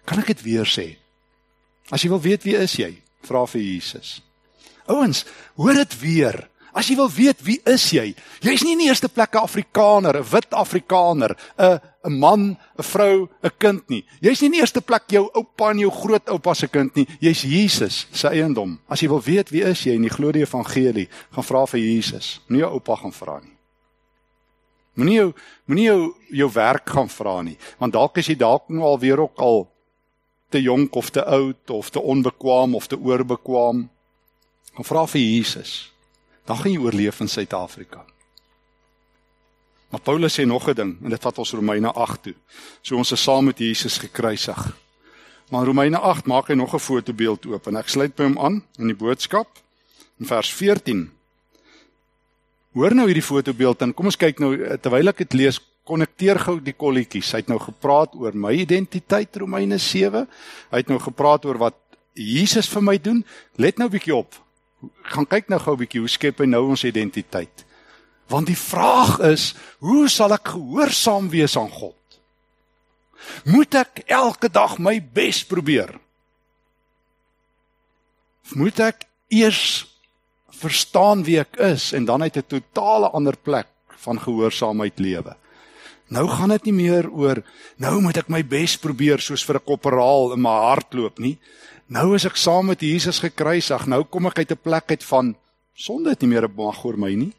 Kan 0.06 0.20
ek 0.20 0.28
dit 0.34 0.42
weer 0.42 0.66
sê? 0.66 0.98
As 1.92 2.04
jy 2.04 2.10
wil 2.10 2.22
weet 2.24 2.44
wie 2.44 2.56
is 2.56 2.76
jy? 2.76 2.92
Vra 3.24 3.46
vir 3.48 3.62
Jesus. 3.62 4.22
Ouens, 4.92 5.24
hoor 5.56 5.74
dit 5.74 6.00
weer. 6.02 6.50
As 6.74 6.88
jy 6.90 6.96
wil 6.98 7.10
weet 7.14 7.42
wie 7.46 7.60
is 7.70 7.84
jy? 7.94 8.08
Jy's 8.42 8.64
nie 8.66 8.74
in 8.74 8.82
die 8.82 8.90
eerste 8.90 9.10
plek 9.10 9.36
'n 9.36 9.46
Afrikaner, 9.46 10.18
'n 10.18 10.26
wit 10.26 10.54
Afrikaner, 10.54 11.38
'n 11.58 11.80
'n 12.04 12.20
man, 12.20 12.58
'n 12.78 12.84
vrou, 12.84 13.30
'n 13.44 13.52
kind 13.60 13.90
nie. 13.90 14.04
Jy's 14.22 14.42
nie 14.42 14.48
in 14.48 14.52
die 14.54 14.62
eerste 14.62 14.82
plek 14.82 15.04
jou 15.08 15.30
oupa 15.36 15.70
en 15.70 15.80
jou 15.80 15.92
grootoupa 15.92 16.54
se 16.54 16.68
kind 16.68 16.96
nie. 16.96 17.08
Jy's 17.22 17.42
Jesus 17.42 18.08
se 18.12 18.28
eiendom. 18.28 18.80
As 18.90 19.00
jy 19.02 19.08
wil 19.08 19.22
weet 19.22 19.52
wie 19.52 19.62
is 19.62 19.84
jy 19.84 19.94
in 19.94 20.02
die 20.02 20.10
glo 20.10 20.32
die 20.32 20.42
evangelie, 20.42 21.08
gaan 21.32 21.44
vra 21.44 21.66
vir 21.66 21.80
Jesus. 21.80 22.42
Moenie 22.48 22.66
jou 22.66 22.74
oupa 22.74 22.96
gaan 22.96 23.14
vra 23.14 23.40
nie. 23.40 23.58
Moenie 24.96 25.16
jou 25.16 25.34
moenie 25.68 25.86
jou 25.86 26.16
jou 26.32 26.52
werk 26.52 26.90
gaan 26.90 27.10
vra 27.10 27.42
nie, 27.42 27.58
want 27.80 27.94
dalk 27.94 28.18
is 28.18 28.28
jy 28.28 28.36
dalk 28.36 28.70
nou 28.70 28.84
al 28.84 29.00
weer 29.00 29.20
ook 29.20 29.38
al 29.38 29.70
te 30.50 30.62
jonk 30.62 30.96
of 30.96 31.10
te 31.10 31.24
oud 31.24 31.70
of 31.70 31.90
te 31.90 32.00
onbekwaam 32.00 32.76
of 32.76 32.88
te 32.88 32.98
oorbekwaam. 32.98 33.90
Gaan 34.74 34.86
vra 34.86 35.06
vir 35.06 35.22
Jesus 35.22 35.93
dan 36.46 36.58
gaan 36.58 36.72
jy 36.72 36.80
oorleef 36.80 37.20
in 37.20 37.30
Suid-Afrika. 37.30 38.06
Maar 39.94 40.02
Paulus 40.02 40.40
sê 40.40 40.46
nog 40.46 40.68
'n 40.68 40.74
ding 40.74 40.98
en 41.04 41.10
dit 41.10 41.22
vat 41.22 41.38
ons 41.38 41.52
Romeine 41.52 41.92
8 41.94 42.24
toe. 42.24 42.34
So 42.82 42.96
ons 42.96 43.12
is 43.12 43.24
saam 43.24 43.46
met 43.46 43.58
Jesus 43.58 43.98
gekruisig. 43.98 44.78
Maar 45.50 45.66
Romeine 45.66 45.98
8 45.98 46.26
maak 46.26 46.48
hy 46.48 46.54
nog 46.54 46.74
'n 46.74 46.80
fotobeeld 46.80 47.46
oop 47.46 47.68
en 47.68 47.76
ek 47.76 47.88
sluit 47.88 48.16
by 48.16 48.24
hom 48.24 48.40
aan 48.40 48.64
in 48.78 48.88
die 48.88 48.96
boodskap 48.96 49.48
in 50.20 50.26
vers 50.26 50.54
14. 50.54 51.12
Hoor 52.74 52.96
nou 52.96 53.06
hierdie 53.06 53.24
fotobeeld 53.24 53.82
en 53.82 53.94
kom 53.94 54.06
ons 54.06 54.18
kyk 54.18 54.40
nou 54.40 54.78
terwyl 54.78 55.08
ek 55.08 55.18
dit 55.18 55.34
lees, 55.34 55.60
konnekteer 55.84 56.40
gou 56.40 56.60
die 56.64 56.74
kolletjies. 56.74 57.32
Hy 57.32 57.38
het 57.38 57.48
nou 57.48 57.60
gepraat 57.60 58.16
oor 58.16 58.34
my 58.34 58.54
identiteit 58.54 59.36
Romeine 59.36 59.78
7. 59.78 60.28
Hy 60.72 60.78
het 60.78 60.88
nou 60.88 61.00
gepraat 61.00 61.46
oor 61.46 61.58
wat 61.58 61.76
Jesus 62.14 62.70
vir 62.70 62.82
my 62.82 62.98
doen. 62.98 63.26
Let 63.58 63.78
nou 63.78 63.88
'n 63.88 63.92
bietjie 63.92 64.16
op 64.16 64.34
gaan 65.04 65.28
kyk 65.28 65.50
nou 65.50 65.60
gou 65.60 65.74
'n 65.74 65.80
bietjie 65.80 66.00
hoe 66.00 66.10
skep 66.10 66.40
hy 66.40 66.46
nou 66.46 66.70
ons 66.70 66.84
identiteit. 66.84 67.66
Want 68.28 68.48
die 68.48 68.58
vraag 68.58 69.20
is, 69.20 69.54
hoe 69.80 70.08
sal 70.10 70.34
ek 70.34 70.48
gehoorsaam 70.56 71.30
wees 71.30 71.58
aan 71.58 71.70
God? 71.70 71.96
Moet 73.46 73.76
ek 73.76 74.04
elke 74.08 74.50
dag 74.50 74.78
my 74.78 75.00
bes 75.14 75.44
probeer? 75.44 76.00
Of 78.44 78.56
moet 78.56 78.80
ek 78.80 79.06
eers 79.32 79.86
verstaan 80.50 81.24
wie 81.24 81.40
ek 81.40 81.56
is 81.58 81.92
en 81.94 82.06
dan 82.06 82.22
uit 82.22 82.38
'n 82.38 82.48
totale 82.48 83.10
ander 83.10 83.38
plek 83.38 83.68
van 84.04 84.20
gehoorsaamheid 84.20 85.00
lewe? 85.00 85.36
Nou 86.08 86.28
gaan 86.28 86.50
dit 86.50 86.70
nie 86.70 86.78
meer 86.86 87.10
oor 87.10 87.42
nou 87.82 88.02
moet 88.02 88.18
ek 88.18 88.30
my 88.30 88.44
bes 88.44 88.76
probeer 88.78 89.20
soos 89.20 89.44
vir 89.44 89.56
'n 89.56 89.66
korporaal 89.66 90.34
in 90.34 90.42
my 90.42 90.58
hardloop 90.70 91.20
nie. 91.20 91.40
Nou 91.94 92.16
is 92.18 92.24
ek 92.26 92.40
saam 92.42 92.72
met 92.72 92.82
Jesus 92.82 93.20
gekruisig. 93.22 93.84
Nou 93.86 94.02
kom 94.10 94.26
ek 94.26 94.40
uit 94.42 94.52
'n 94.52 94.62
plek 94.66 94.90
uit 94.90 95.04
van 95.04 95.36
sonde 95.76 96.10
het 96.10 96.22
nie 96.22 96.30
meer 96.30 96.48
'n 96.48 96.56
mag 96.56 96.84
oor 96.86 96.98
my 96.98 97.14
nie. 97.14 97.34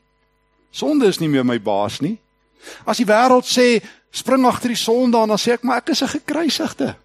Sonde 0.71 1.07
is 1.07 1.19
nie 1.19 1.29
meer 1.29 1.45
my 1.45 1.59
baas 1.61 2.01
nie. 2.01 2.19
As 2.87 2.97
die 2.97 3.07
wêreld 3.07 3.47
sê 3.47 3.83
spring 4.11 4.47
agter 4.47 4.69
die 4.69 4.77
sonde 4.77 5.19
aan, 5.19 5.29
dan 5.29 5.39
sê 5.39 5.53
ek 5.53 5.63
maar 5.63 5.77
ek 5.77 5.89
is 5.89 6.03
'n 6.03 6.09
gekruisigde. 6.09 6.97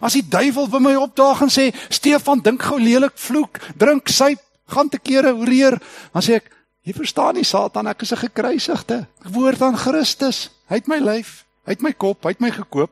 As 0.00 0.12
die 0.12 0.28
duiwel 0.28 0.68
by 0.68 0.78
my 0.78 0.94
opdaag 0.94 1.42
en 1.42 1.50
sê 1.50 1.74
Stefan 1.88 2.40
dink 2.40 2.62
gou 2.62 2.78
lelik 2.78 3.18
vloek, 3.18 3.58
drink 3.76 4.08
syp, 4.08 4.38
gaan 4.68 4.88
te 4.88 4.98
kere 4.98 5.32
horeer, 5.32 5.80
dan 6.12 6.22
sê 6.22 6.34
ek 6.34 6.50
jy 6.82 6.92
verstaan 6.92 7.34
nie 7.34 7.44
Satan, 7.44 7.86
ek 7.86 8.02
is 8.02 8.12
'n 8.12 8.16
gekruisigde. 8.16 9.06
Ek 9.24 9.32
woord 9.32 9.62
aan 9.62 9.76
Christus. 9.76 10.50
Hy 10.68 10.74
het 10.74 10.86
my 10.86 10.98
lyf, 10.98 11.44
hy 11.64 11.72
het 11.72 11.82
my 11.82 11.92
kop, 11.92 12.22
hy 12.22 12.28
het 12.28 12.40
my 12.40 12.50
gekoop. 12.50 12.90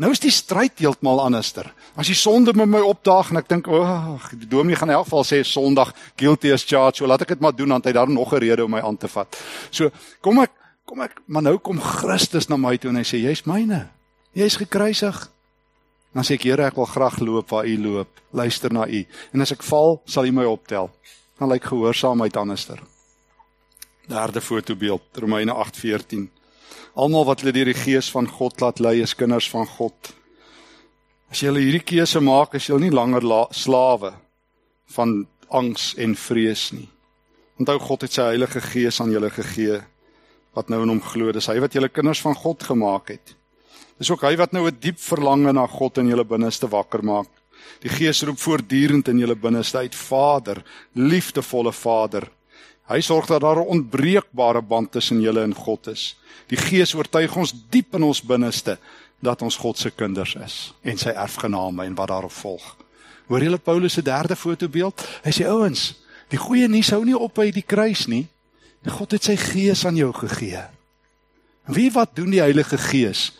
Nou 0.00 0.08
is 0.14 0.22
die 0.22 0.32
stryd 0.32 0.80
heeltemal 0.80 1.20
anderster. 1.20 1.68
As 2.00 2.08
die 2.08 2.16
sonde 2.16 2.54
met 2.56 2.70
my 2.70 2.80
opdaag 2.80 3.30
en 3.30 3.36
ek 3.42 3.48
dink, 3.48 3.68
"Ag, 3.68 4.08
oh, 4.08 4.30
die 4.32 4.48
dominee 4.48 4.76
gaan 4.76 4.88
in 4.88 4.94
elk 4.94 5.04
geval 5.04 5.24
sê 5.24 5.44
Sondag 5.44 5.94
guilty 6.16 6.52
as 6.52 6.64
charged, 6.64 6.96
so 6.96 7.06
laat 7.06 7.20
ek 7.22 7.28
dit 7.28 7.40
maar 7.40 7.52
doen 7.52 7.68
want 7.68 7.84
hy 7.84 7.92
daar 7.92 8.08
nog 8.08 8.32
'n 8.32 8.38
rede 8.38 8.64
om 8.64 8.70
my 8.70 8.80
aan 8.80 8.96
te 8.96 9.08
vat." 9.08 9.36
So, 9.70 9.90
kom 10.20 10.38
ek 10.38 10.50
kom 10.86 11.00
ek, 11.00 11.20
maar 11.26 11.42
nou 11.42 11.58
kom 11.58 11.80
Christus 11.80 12.48
na 12.48 12.56
my 12.56 12.76
toe 12.76 12.90
en 12.90 12.96
hy 12.96 13.02
sê, 13.02 13.18
"Jy's 13.18 13.44
myne. 13.46 13.88
Jy's 14.34 14.56
gekruisig." 14.56 15.28
Dan 16.14 16.24
sê 16.24 16.34
ek, 16.34 16.42
"Here, 16.42 16.66
ek 16.66 16.76
wil 16.76 16.86
graag 16.86 17.20
loop 17.20 17.50
waar 17.50 17.66
U 17.66 17.78
loop. 17.78 18.08
Luister 18.32 18.72
na 18.72 18.86
U. 18.86 19.06
En 19.32 19.40
as 19.40 19.52
ek 19.52 19.62
val, 19.62 20.02
sal 20.04 20.24
U 20.24 20.32
my 20.32 20.44
optel." 20.44 20.90
Dan 21.38 21.48
lyk 21.48 21.64
gehoorsaamheid 21.64 22.36
anderster. 22.36 22.78
Derde 24.08 24.40
fotobeeld, 24.40 25.02
Romeine 25.14 25.52
8:14. 25.52 26.30
Almal 26.94 27.24
wat 27.24 27.40
hulle 27.40 27.54
deur 27.56 27.70
die 27.70 27.78
gees 27.78 28.10
van 28.12 28.26
God 28.28 28.60
laat 28.60 28.80
lei 28.80 28.98
is 29.00 29.14
kinders 29.16 29.48
van 29.48 29.64
God. 29.66 30.12
As 31.32 31.40
jy 31.40 31.48
hierdie 31.56 31.80
keuse 31.80 32.20
maak, 32.20 32.52
is 32.58 32.68
jy 32.68 32.76
nie 32.76 32.92
langer 32.92 33.24
slawe 33.56 34.12
van 34.92 35.22
angs 35.48 35.94
en 35.96 36.12
vrees 36.16 36.72
nie. 36.76 36.88
Onthou 37.56 37.78
God 37.80 38.04
het 38.04 38.12
sy 38.12 38.26
Heilige 38.32 38.60
Gees 38.60 39.00
aan 39.00 39.12
julle 39.12 39.30
gegee 39.32 39.80
wat 40.52 40.68
nou 40.68 40.82
in 40.84 40.92
hom 40.92 41.00
glo. 41.00 41.32
Dis 41.32 41.48
hy 41.48 41.60
wat 41.64 41.72
julle 41.72 41.88
kinders 41.88 42.20
van 42.20 42.36
God 42.36 42.62
gemaak 42.62 43.08
het. 43.14 43.34
Dis 43.96 44.10
ook 44.12 44.24
hy 44.26 44.36
wat 44.36 44.52
nou 44.52 44.66
'n 44.68 44.76
diep 44.80 44.98
verlange 44.98 45.52
na 45.52 45.66
God 45.66 45.98
in 45.98 46.08
julle 46.08 46.24
binneste 46.24 46.68
wakker 46.68 47.04
maak. 47.04 47.28
Die 47.80 47.88
Gees 47.88 48.22
roep 48.22 48.38
voortdurend 48.38 49.08
in 49.08 49.18
julle 49.18 49.36
binneste 49.36 49.78
uit 49.78 49.94
Vader, 49.94 50.62
liefdevolle 50.94 51.72
Vader. 51.72 52.28
Hy 52.90 53.00
sorg 53.00 53.26
dat 53.26 53.40
daar 53.40 53.56
'n 53.56 53.66
onbreekbare 53.66 54.62
band 54.62 54.92
tussen 54.92 55.20
julle 55.20 55.42
en 55.42 55.54
God 55.54 55.86
is. 55.86 56.16
Die 56.46 56.56
Gees 56.56 56.94
oortuig 56.94 57.36
ons 57.36 57.54
diep 57.70 57.94
in 57.94 58.02
ons 58.02 58.22
binneste 58.22 58.78
dat 59.20 59.42
ons 59.42 59.56
God 59.56 59.78
se 59.78 59.90
kinders 59.90 60.34
is 60.34 60.74
en 60.82 60.98
sy 60.98 61.08
erfgename 61.08 61.84
en 61.84 61.94
wat 61.94 62.08
daarop 62.08 62.32
volg. 62.32 62.76
Hoor 63.26 63.42
julle 63.42 63.58
Paulus 63.58 63.92
se 63.92 64.02
derde 64.02 64.36
fotobeeld? 64.36 65.06
Hy 65.24 65.30
sê 65.30 65.46
ouens, 65.46 65.94
die 66.28 66.38
goeie 66.38 66.68
nuus 66.68 66.90
hou 66.90 67.04
nie 67.04 67.18
op 67.18 67.34
by 67.34 67.50
die 67.50 67.64
kruis 67.66 68.06
nie. 68.06 68.26
God 68.82 69.14
het 69.14 69.22
sy 69.22 69.36
Gees 69.36 69.84
aan 69.86 69.96
jou 69.96 70.10
gegee. 70.12 70.64
Wie 71.70 71.90
wat 71.94 72.16
doen 72.16 72.30
die 72.30 72.42
Heilige 72.42 72.78
Gees? 72.78 73.30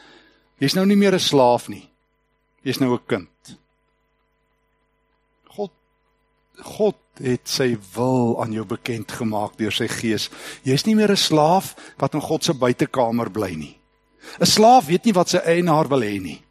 Jy's 0.62 0.76
nou 0.78 0.86
nie 0.86 0.96
meer 0.96 1.14
'n 1.14 1.20
slaaf 1.20 1.68
nie. 1.68 1.88
Jy's 2.62 2.78
nou 2.78 2.94
'n 2.94 3.06
kind. 3.06 3.31
God 6.62 6.96
het 7.20 7.48
sy 7.48 7.76
wil 7.94 8.40
aan 8.42 8.52
jou 8.52 8.64
bekend 8.64 9.12
gemaak 9.12 9.58
deur 9.60 9.74
sy 9.74 9.88
gees. 9.88 10.30
Jy's 10.64 10.86
nie 10.86 10.94
meer 10.94 11.12
'n 11.12 11.16
slaaf 11.16 11.74
wat 11.98 12.14
in 12.14 12.20
God 12.20 12.44
se 12.44 12.54
buitekamer 12.54 13.30
bly 13.30 13.54
nie. 13.54 13.76
'n 14.40 14.46
Slaaf 14.46 14.86
weet 14.86 15.04
nie 15.04 15.14
wat 15.14 15.28
sy 15.28 15.38
eienaar 15.38 15.88
wil 15.88 16.00
hê 16.00 16.20
nie. 16.20 16.42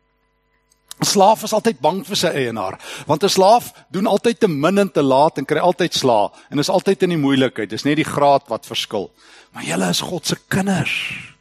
'n 1.01 1.05
Slaaf 1.05 1.43
is 1.43 1.53
altyd 1.53 1.79
bang 1.81 2.05
vir 2.05 2.15
sy 2.15 2.27
eienaar, 2.27 2.79
want 3.07 3.23
'n 3.23 3.29
slaaf 3.29 3.73
doen 3.89 4.07
altyd 4.07 4.39
te 4.39 4.47
min 4.47 4.77
en 4.77 4.91
te 4.91 5.01
laat 5.01 5.37
en 5.37 5.45
kry 5.45 5.59
altyd 5.59 5.93
sla 5.93 6.31
en 6.51 6.59
is 6.59 6.69
altyd 6.69 7.03
in 7.03 7.09
die 7.09 7.17
moeilikheid. 7.17 7.69
Dis 7.69 7.83
net 7.83 7.95
die 7.95 8.11
graad 8.15 8.47
wat 8.47 8.65
verskil. 8.65 9.11
Maar 9.53 9.63
julle 9.63 9.89
is 9.89 10.01
God 10.01 10.27
se 10.27 10.37
kinders. 10.47 11.31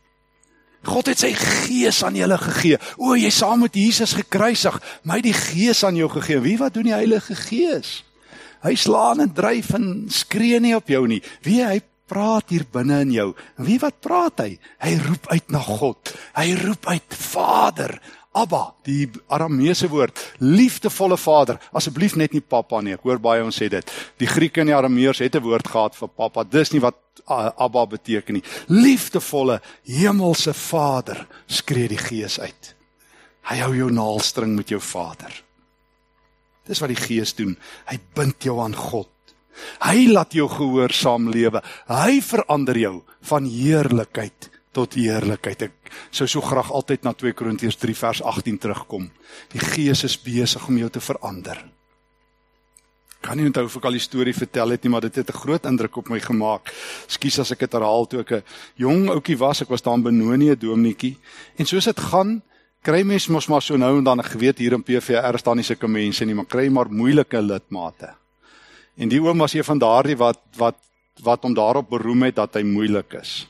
God 0.82 1.06
het 1.06 1.18
sy 1.18 1.34
gees 1.36 2.02
aan 2.02 2.16
julle 2.16 2.38
gegee. 2.38 2.78
O, 2.96 3.14
jy 3.14 3.30
saam 3.30 3.60
met 3.60 3.74
Jesus 3.76 4.14
gekruisig, 4.16 4.80
my 5.04 5.20
die 5.20 5.36
gees 5.36 5.84
aan 5.84 5.96
jou 5.96 6.08
gegee. 6.08 6.40
Wie 6.40 6.56
wat 6.58 6.74
doen 6.74 6.88
die 6.88 6.96
Heilige 6.96 7.36
Gees? 7.36 8.00
Hy 8.64 8.74
slaan 8.76 9.20
en 9.20 9.32
dryf 9.32 9.72
en 9.74 10.06
skree 10.12 10.60
nie 10.60 10.74
op 10.76 10.88
jou 10.88 11.06
nie. 11.08 11.22
Wie 11.42 11.62
hy 11.64 11.80
praat 12.10 12.50
hier 12.50 12.66
binne 12.72 13.00
in 13.04 13.12
jou. 13.14 13.28
En 13.58 13.66
wie 13.68 13.78
wat 13.82 14.00
praat 14.02 14.42
hy? 14.42 14.54
Hy 14.82 14.94
roep 15.04 15.28
uit 15.30 15.52
na 15.54 15.60
God. 15.64 16.14
Hy 16.36 16.48
roep 16.64 16.88
uit 16.90 17.20
Vader. 17.30 18.00
Abba, 18.30 18.76
die 18.86 19.08
Arameese 19.26 19.88
woord, 19.90 20.18
liefdevolle 20.38 21.16
Vader. 21.18 21.58
Asseblief 21.74 22.14
net 22.14 22.34
nie 22.36 22.42
pappa 22.42 22.78
nie. 22.82 22.94
Ek 22.94 23.02
hoor 23.02 23.18
baie 23.18 23.42
ons 23.42 23.56
sê 23.58 23.66
dit. 23.72 23.94
Die 24.22 24.28
Grieke 24.30 24.62
en 24.62 24.70
die 24.70 24.76
Arameërs 24.76 25.18
het 25.18 25.34
'n 25.34 25.42
woord 25.42 25.66
gehad 25.66 25.96
vir 25.98 26.08
pappa. 26.08 26.44
Dis 26.44 26.72
nie 26.72 26.80
wat 26.80 26.94
Abba 27.26 27.86
beteken 27.86 28.34
nie. 28.34 28.42
Liefdevolle 28.68 29.60
hemelse 29.84 30.54
Vader, 30.54 31.26
skree 31.46 31.88
die 31.88 31.98
Gees 31.98 32.38
uit. 32.38 32.74
Hy 33.50 33.56
hou 33.56 33.74
jou 33.74 33.90
naalstring 33.90 34.54
met 34.56 34.68
jou 34.68 34.80
Vader. 34.80 35.42
Dis 36.70 36.80
wat 36.82 36.92
die 36.92 37.00
Gees 37.00 37.34
doen. 37.34 37.56
Hy 37.90 37.98
bind 38.14 38.46
jou 38.46 38.60
aan 38.62 38.76
God. 38.78 39.10
Hy 39.82 40.06
laat 40.08 40.36
jou 40.36 40.46
gehoorsaam 40.48 41.28
lewe. 41.34 41.62
Hy 41.90 42.20
verander 42.24 42.78
jou 42.78 42.94
van 43.32 43.48
heerlikheid 43.50 44.48
tot 44.76 44.94
heerlikheid. 44.94 45.66
Ek 45.66 45.90
sou 46.14 46.28
so 46.30 46.44
graag 46.44 46.70
altyd 46.70 47.04
na 47.04 47.12
2 47.18 47.34
Korintiërs 47.34 47.80
3 47.82 47.96
vers 47.98 48.22
18 48.22 48.62
terugkom. 48.62 49.10
Die 49.52 49.62
Gees 49.72 50.04
is 50.06 50.16
besig 50.22 50.68
om 50.70 50.78
jou 50.78 50.90
te 50.94 51.02
verander. 51.02 51.58
Kan 53.20 53.36
nie 53.36 53.44
onthou 53.50 53.66
of 53.66 53.74
ek 53.76 53.88
al 53.90 53.98
die 53.98 54.00
storie 54.00 54.32
vertel 54.32 54.72
het 54.72 54.84
nie, 54.84 54.90
maar 54.94 55.04
dit 55.04 55.16
het 55.20 55.28
'n 55.28 55.40
groot 55.42 55.66
indruk 55.66 55.96
op 55.96 56.08
my 56.08 56.20
gemaak. 56.20 56.72
Ekskuus 57.04 57.40
as 57.40 57.52
ek 57.52 57.58
dit 57.58 57.72
herhaal 57.72 58.06
toe 58.06 58.20
ek 58.20 58.32
'n 58.32 58.44
jong 58.76 59.10
ouetjie 59.10 59.36
was, 59.36 59.60
ek 59.60 59.68
was 59.68 59.82
daar 59.82 59.94
in 59.94 60.02
Benoni 60.02 60.50
'n 60.50 60.58
dominetjie. 60.58 61.18
En 61.58 61.66
soos 61.66 61.84
dit 61.84 62.00
gaan, 62.00 62.42
kry 62.82 63.02
mens 63.04 63.28
mos 63.28 63.48
maar 63.48 63.62
so 63.62 63.76
nou 63.76 63.98
en 63.98 64.04
dan 64.04 64.22
geweet 64.24 64.58
hier 64.58 64.72
in 64.76 64.82
PVR 64.82 65.38
staan 65.38 65.60
nie 65.60 65.66
sulke 65.66 65.88
mense 65.88 66.24
nie, 66.24 66.34
maar 66.34 66.48
kry 66.48 66.68
maar 66.68 66.90
moeilike 66.90 67.42
lidmate. 67.42 68.14
En 68.96 69.08
die 69.08 69.20
oom 69.22 69.38
was 69.38 69.54
een 69.54 69.64
van 69.64 69.78
daardie 69.78 70.16
wat 70.16 70.40
wat 70.58 70.78
wat 71.20 71.42
hom 71.44 71.54
daarop 71.54 71.90
beroem 71.90 72.22
het 72.22 72.38
dat 72.38 72.54
hy 72.56 72.62
moeilik 72.64 73.12
is. 73.18 73.44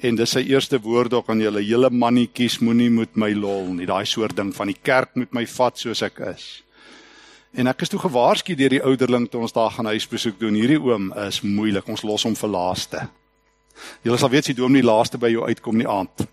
En 0.00 0.16
dis 0.16 0.30
sy 0.30 0.40
eerste 0.46 0.78
woord 0.80 1.12
ook 1.12 1.28
aan 1.28 1.42
julle 1.42 1.60
hele 1.60 1.90
mannetjies 1.90 2.60
moenie 2.64 2.88
met 2.90 3.16
my 3.18 3.32
lol 3.34 3.66
nie. 3.74 3.86
Daai 3.86 4.06
soort 4.06 4.36
ding 4.36 4.54
van 4.56 4.70
die 4.70 4.78
kerk 4.82 5.16
moet 5.18 5.34
my 5.36 5.44
vat 5.46 5.76
soos 5.76 6.02
ek 6.06 6.22
is. 6.30 6.46
En 7.52 7.68
ek 7.68 7.82
is 7.82 7.92
toe 7.92 8.00
gewaarsku 8.00 8.54
deur 8.56 8.72
die 8.72 8.82
ouderling 8.84 9.26
toe 9.28 9.42
ons 9.42 9.52
daar 9.52 9.74
gaan 9.74 9.90
huisbesoek 9.90 10.38
doen. 10.40 10.56
Hierdie 10.56 10.80
oom 10.80 11.10
is 11.26 11.42
moeilik. 11.42 11.88
Ons 11.88 12.06
los 12.06 12.24
hom 12.24 12.36
vir 12.38 12.54
laaste. 12.54 13.04
Julle 14.06 14.18
sal 14.18 14.32
weet 14.32 14.48
sy 14.48 14.56
dom 14.56 14.72
nie 14.72 14.86
laaste 14.86 15.18
by 15.20 15.32
jou 15.34 15.44
uitkom 15.44 15.76
nie 15.76 15.88
aand. 15.88 16.24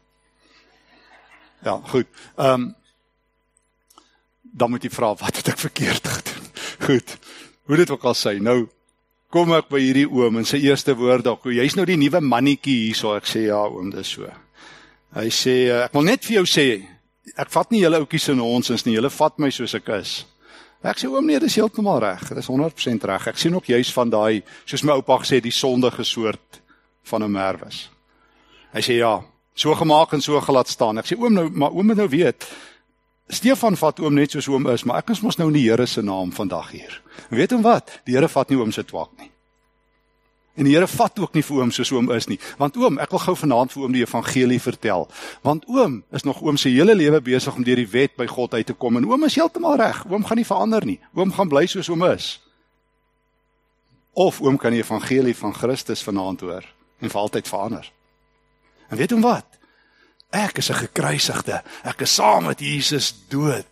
Ja, 1.66 1.80
goed. 1.92 2.08
Ehm 2.38 2.62
um, 2.62 2.74
dan 4.56 4.70
moet 4.72 4.86
jy 4.86 4.90
vra 4.94 5.10
wat 5.20 5.36
het 5.36 5.50
ek 5.52 5.60
verkeerd 5.60 6.06
gedoen? 6.08 6.46
Goed. 6.86 7.18
Hoe 7.68 7.76
dit 7.76 7.90
ook 7.92 8.04
al 8.08 8.16
sê, 8.16 8.38
nou 8.40 8.70
kom 9.34 9.52
ek 9.58 9.68
by 9.68 9.82
hierdie 9.82 10.06
oom 10.08 10.38
en 10.40 10.48
sy 10.48 10.62
eerste 10.64 10.94
woord 10.96 11.26
dalk, 11.26 11.44
jy's 11.52 11.76
nou 11.76 11.84
die 11.90 11.98
nuwe 12.00 12.22
mannetjie 12.24 12.76
hierso. 12.86 13.12
Ek 13.18 13.28
sê 13.28 13.48
ja, 13.50 13.60
oom, 13.68 13.90
dis 13.92 14.14
so. 14.16 14.30
Hy 15.18 15.26
sê 15.34 15.58
ek 15.82 15.98
wil 15.98 16.08
net 16.08 16.24
vir 16.24 16.38
jou 16.38 16.46
sê, 16.48 16.68
ek 17.36 17.52
vat 17.52 17.74
nie 17.74 17.82
julle 17.82 18.00
ouetjies 18.00 18.30
in 18.32 18.46
ons 18.46 18.72
ins 18.72 18.86
nie. 18.86 18.96
Julle 18.96 19.12
vat 19.12 19.44
my 19.44 19.52
soos 19.52 19.76
ek 19.76 19.92
is. 19.98 20.16
Ek 20.86 21.02
sê 21.02 21.10
oom 21.10 21.26
nee, 21.28 21.42
dis 21.42 21.58
heeltemal 21.58 22.00
reg. 22.06 22.24
Dit 22.30 22.40
is 22.40 22.52
100% 22.52 23.10
reg. 23.12 23.30
Ek 23.34 23.42
sien 23.42 23.56
ook 23.58 23.74
juis 23.74 23.92
van 23.98 24.14
daai 24.14 24.44
soos 24.64 24.86
my 24.86 24.96
oupa 25.02 25.18
gesê 25.26 25.42
die 25.44 25.56
sondige 25.56 26.06
soort 26.06 26.62
van 27.10 27.24
'n 27.24 27.32
merwes. 27.32 27.90
Hy 28.72 28.82
sê 28.86 29.02
ja, 29.02 29.18
so 29.56 29.76
gemaak 29.76 30.14
en 30.14 30.22
so 30.22 30.40
gelaat 30.42 30.68
staan. 30.68 31.00
Ek 31.00 31.08
sê 31.10 31.18
oom 31.18 31.34
nou, 31.34 31.48
maar 31.50 31.74
oom 31.74 31.88
moet 31.88 32.00
nou 32.00 32.10
weet. 32.12 32.48
Stefan 33.32 33.78
vat 33.80 34.00
oom 34.04 34.14
net 34.14 34.36
soos 34.36 34.50
oom 34.52 34.68
is, 34.70 34.84
maar 34.86 35.02
ek 35.02 35.16
is 35.16 35.24
mos 35.26 35.40
nou 35.40 35.48
in 35.50 35.58
die 35.58 35.66
Here 35.66 35.88
se 35.90 36.04
naam 36.06 36.34
vandag 36.36 36.70
hier. 36.76 37.00
En 37.32 37.40
weet 37.40 37.56
hom 37.56 37.64
wat? 37.66 38.02
Die 38.06 38.14
Here 38.14 38.30
vat 38.30 38.52
nie 38.52 38.60
oom 38.60 38.76
se 38.76 38.84
twak 38.86 39.16
nie. 39.18 39.32
En 40.56 40.68
die 40.68 40.76
Here 40.76 40.88
vat 40.88 41.20
ook 41.20 41.34
nie 41.36 41.44
vir 41.44 41.64
oom 41.64 41.72
soos 41.74 41.92
oom 41.96 42.12
is 42.16 42.30
nie. 42.32 42.38
Want 42.60 42.78
oom, 42.78 43.00
ek 43.04 43.16
wil 43.16 43.24
gou 43.24 43.36
vanaand 43.40 43.74
vir 43.74 43.88
oom 43.88 43.96
die 43.96 44.04
evangelie 44.06 44.60
vertel. 44.62 45.08
Want 45.44 45.66
oom 45.72 46.04
is 46.16 46.28
nog 46.28 46.44
oom 46.44 46.60
se 46.60 46.70
hele 46.70 46.96
lewe 46.96 47.20
besig 47.24 47.56
om 47.56 47.66
deur 47.66 47.82
die 47.82 47.90
wet 47.92 48.16
by 48.20 48.28
God 48.30 48.54
uit 48.54 48.70
te 48.70 48.78
kom 48.78 49.00
en 49.00 49.08
oom 49.10 49.28
is 49.28 49.40
heeltemal 49.40 49.80
reg. 49.82 50.06
Oom 50.12 50.28
gaan 50.28 50.40
nie 50.40 50.48
verander 50.48 50.86
nie. 50.86 51.00
Oom 51.16 51.34
gaan 51.36 51.52
bly 51.52 51.66
soos 51.72 51.90
oom 51.90 52.06
is. 52.12 52.36
Of 54.14 54.40
oom 54.44 54.60
kan 54.62 54.72
die 54.72 54.84
evangelie 54.84 55.36
van 55.36 55.56
Christus 55.56 56.04
vanaand 56.04 56.46
hoor 56.46 56.64
en 57.02 57.12
vir 57.12 57.20
altyd 57.20 57.52
verander. 57.52 57.92
En 58.96 59.02
weet 59.02 59.12
hom 59.12 59.26
wat? 59.28 59.58
Ek 60.32 60.58
is 60.58 60.72
'n 60.72 60.88
gekruisigde. 60.88 61.62
Ek 61.84 62.02
is 62.02 62.14
saam 62.14 62.46
met 62.46 62.60
Jesus 62.60 63.16
dood. 63.28 63.66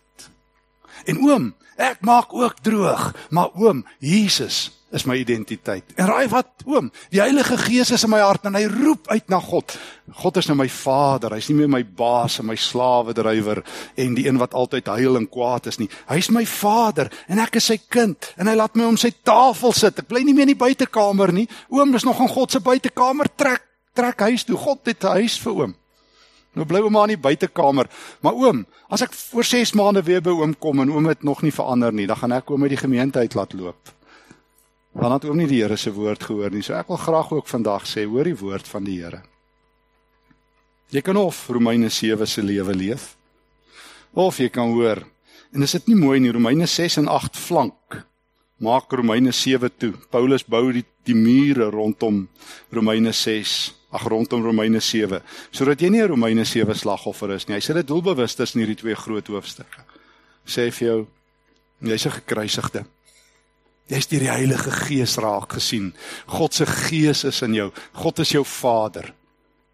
En 1.04 1.16
oom, 1.18 1.54
ek 1.76 2.00
maak 2.00 2.32
ook 2.32 2.60
droog, 2.60 3.14
maar 3.30 3.48
oom, 3.54 3.86
Jesus 3.98 4.70
is 4.92 5.04
my 5.04 5.16
identiteit. 5.16 5.84
En 5.96 6.06
raai 6.06 6.28
wat, 6.28 6.46
oom? 6.64 6.92
Die 7.10 7.20
Heilige 7.20 7.56
Gees 7.58 7.90
is 7.90 8.04
in 8.04 8.10
my 8.10 8.20
hart 8.20 8.44
en 8.44 8.54
hy 8.54 8.66
roep 8.66 9.08
uit 9.08 9.28
na 9.28 9.40
God. 9.40 9.78
God 10.12 10.36
is 10.36 10.46
nou 10.46 10.56
my 10.56 10.68
Vader. 10.68 11.32
Hy's 11.32 11.48
nie 11.48 11.56
meer 11.56 11.68
my 11.68 11.84
baas 11.84 12.38
en 12.38 12.46
my 12.46 12.56
slawe 12.56 13.12
drywer 13.12 13.64
en 13.96 14.14
die 14.14 14.28
een 14.28 14.38
wat 14.38 14.54
altyd 14.54 14.86
huil 14.86 15.16
en 15.16 15.28
kwaad 15.28 15.66
is 15.66 15.78
nie. 15.78 15.88
Hy's 16.06 16.30
my 16.30 16.46
Vader 16.46 17.10
en 17.26 17.38
ek 17.38 17.56
is 17.56 17.64
sy 17.64 17.78
kind 17.88 18.34
en 18.36 18.46
hy 18.46 18.54
laat 18.54 18.74
my 18.74 18.84
om 18.84 18.96
sy 18.96 19.10
tafel 19.22 19.72
sit. 19.72 19.98
Ek 19.98 20.06
bly 20.06 20.22
nie 20.22 20.34
meer 20.34 20.42
in 20.42 20.54
die 20.54 20.64
buitekamer 20.66 21.32
nie. 21.32 21.48
Oom, 21.70 21.92
dis 21.92 22.04
nog 22.04 22.20
in 22.20 22.28
God 22.28 22.50
se 22.52 22.60
buitekamer 22.60 23.26
trek 23.36 23.73
trek 23.94 24.26
huis 24.28 24.44
toe. 24.44 24.56
God 24.58 24.86
het 24.86 25.04
'n 25.04 25.16
huis 25.22 25.38
vir 25.38 25.52
oom. 25.52 25.74
Nou 26.54 26.66
bly 26.66 26.80
maar 26.88 27.08
in 27.08 27.16
die 27.16 27.22
buitekamer. 27.22 27.88
Maar 28.22 28.32
oom, 28.32 28.66
as 28.88 29.02
ek 29.02 29.14
oor 29.32 29.44
6 29.44 29.72
maande 29.74 30.02
weer 30.02 30.22
by 30.22 30.30
oom 30.30 30.54
kom 30.58 30.80
en 30.80 30.90
oom 30.90 31.06
het 31.06 31.22
nog 31.22 31.42
nie 31.42 31.52
verander 31.52 31.92
nie, 31.92 32.06
dan 32.06 32.16
gaan 32.16 32.32
ek 32.32 32.50
oom 32.50 32.62
uit 32.62 32.70
die 32.70 32.82
gemeente 32.84 33.18
uit 33.18 33.34
laat 33.34 33.52
loop. 33.52 33.90
Want 34.92 35.02
dan 35.02 35.12
het 35.12 35.24
oom 35.24 35.36
nie 35.36 35.46
die 35.46 35.62
Here 35.62 35.76
se 35.76 35.92
woord 35.92 36.22
gehoor 36.22 36.50
nie. 36.50 36.62
So 36.62 36.74
ek 36.74 36.88
wil 36.88 36.96
graag 36.96 37.32
ook 37.32 37.46
vandag 37.46 37.86
sê, 37.86 38.06
hoor 38.06 38.24
die 38.24 38.36
woord 38.38 38.68
van 38.68 38.84
die 38.84 39.02
Here. 39.02 39.22
Jy 40.90 41.00
kan 41.00 41.16
of 41.16 41.48
Romeine 41.48 41.88
7 41.88 42.26
se 42.26 42.42
lewe 42.42 42.74
leef. 42.74 43.16
Of 44.12 44.38
jy 44.38 44.48
kan 44.48 44.70
hoor. 44.70 45.02
En 45.52 45.62
is 45.62 45.72
dit 45.72 45.86
nie 45.86 45.96
mooi 45.96 46.20
nie 46.20 46.32
Romeine 46.32 46.66
6 46.66 46.96
en 46.96 47.08
8 47.08 47.36
flank 47.36 48.04
maak 48.62 48.92
Romeine 48.92 49.32
7 49.32 49.70
toe. 49.78 49.92
Paulus 50.10 50.44
bou 50.46 50.68
die 50.72 50.84
die 51.04 51.16
mure 51.16 51.68
rondom 51.68 52.22
Romeine 52.72 53.12
6, 53.12 53.74
ag 53.94 54.06
rondom 54.10 54.42
Romeine 54.42 54.80
7, 54.80 55.22
sodat 55.54 55.80
jy 55.80 55.88
nie 55.88 56.02
'n 56.02 56.08
Romeine 56.08 56.44
7 56.44 56.74
slagoffer 56.74 57.30
is 57.30 57.46
nie. 57.46 57.54
Hy 57.54 57.60
sê 57.60 57.74
dit 57.74 57.86
doelbewus 57.86 58.34
tussen 58.34 58.60
hierdie 58.60 58.76
twee 58.76 58.94
groot 58.94 59.26
hoofstukke. 59.26 59.84
Sê 60.46 60.70
vir 60.72 60.88
jou 60.88 61.06
jy's 61.80 62.06
'n 62.06 62.10
gekruisigde. 62.10 62.84
Jy's 63.88 64.06
deur 64.06 64.20
die 64.20 64.30
Heilige 64.30 64.70
Gees 64.70 65.16
raak 65.16 65.52
gesien. 65.52 65.94
God 66.26 66.54
se 66.54 66.66
Gees 66.66 67.24
is 67.24 67.42
in 67.42 67.54
jou. 67.54 67.72
God 67.92 68.18
is 68.18 68.30
jou 68.30 68.44
Vader. 68.44 69.14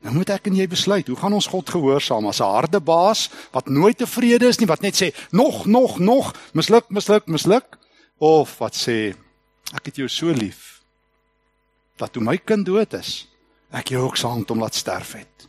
Nou 0.02 0.14
moet 0.14 0.30
ek 0.30 0.46
en 0.46 0.56
jy 0.56 0.66
besluit, 0.66 1.06
hoe 1.06 1.16
gaan 1.16 1.32
ons 1.32 1.46
God 1.46 1.68
gehoorsaam 1.68 2.26
as 2.26 2.40
'n 2.40 2.44
harde 2.44 2.80
baas 2.80 3.30
wat 3.52 3.68
nooit 3.68 3.98
tevrede 3.98 4.48
is 4.48 4.58
nie, 4.58 4.66
wat 4.66 4.82
net 4.82 4.94
sê 4.94 5.14
nog, 5.30 5.66
nog, 5.66 5.98
nog, 5.98 6.34
misluk, 6.52 6.88
misluk, 6.90 7.26
misluk? 7.26 7.78
of 8.20 8.52
wat 8.60 8.76
sê 8.76 9.16
ek 9.72 9.88
het 9.88 10.00
jou 10.02 10.08
so 10.12 10.32
lief 10.36 10.82
dat 12.00 12.12
toe 12.12 12.22
my 12.24 12.36
kind 12.36 12.66
dood 12.68 12.92
is 12.98 13.24
ek 13.70 13.92
jou 13.94 14.02
ook 14.06 14.18
saam 14.18 14.44
hom 14.46 14.62
laat 14.62 14.74
sterf 14.74 15.12
het. 15.18 15.46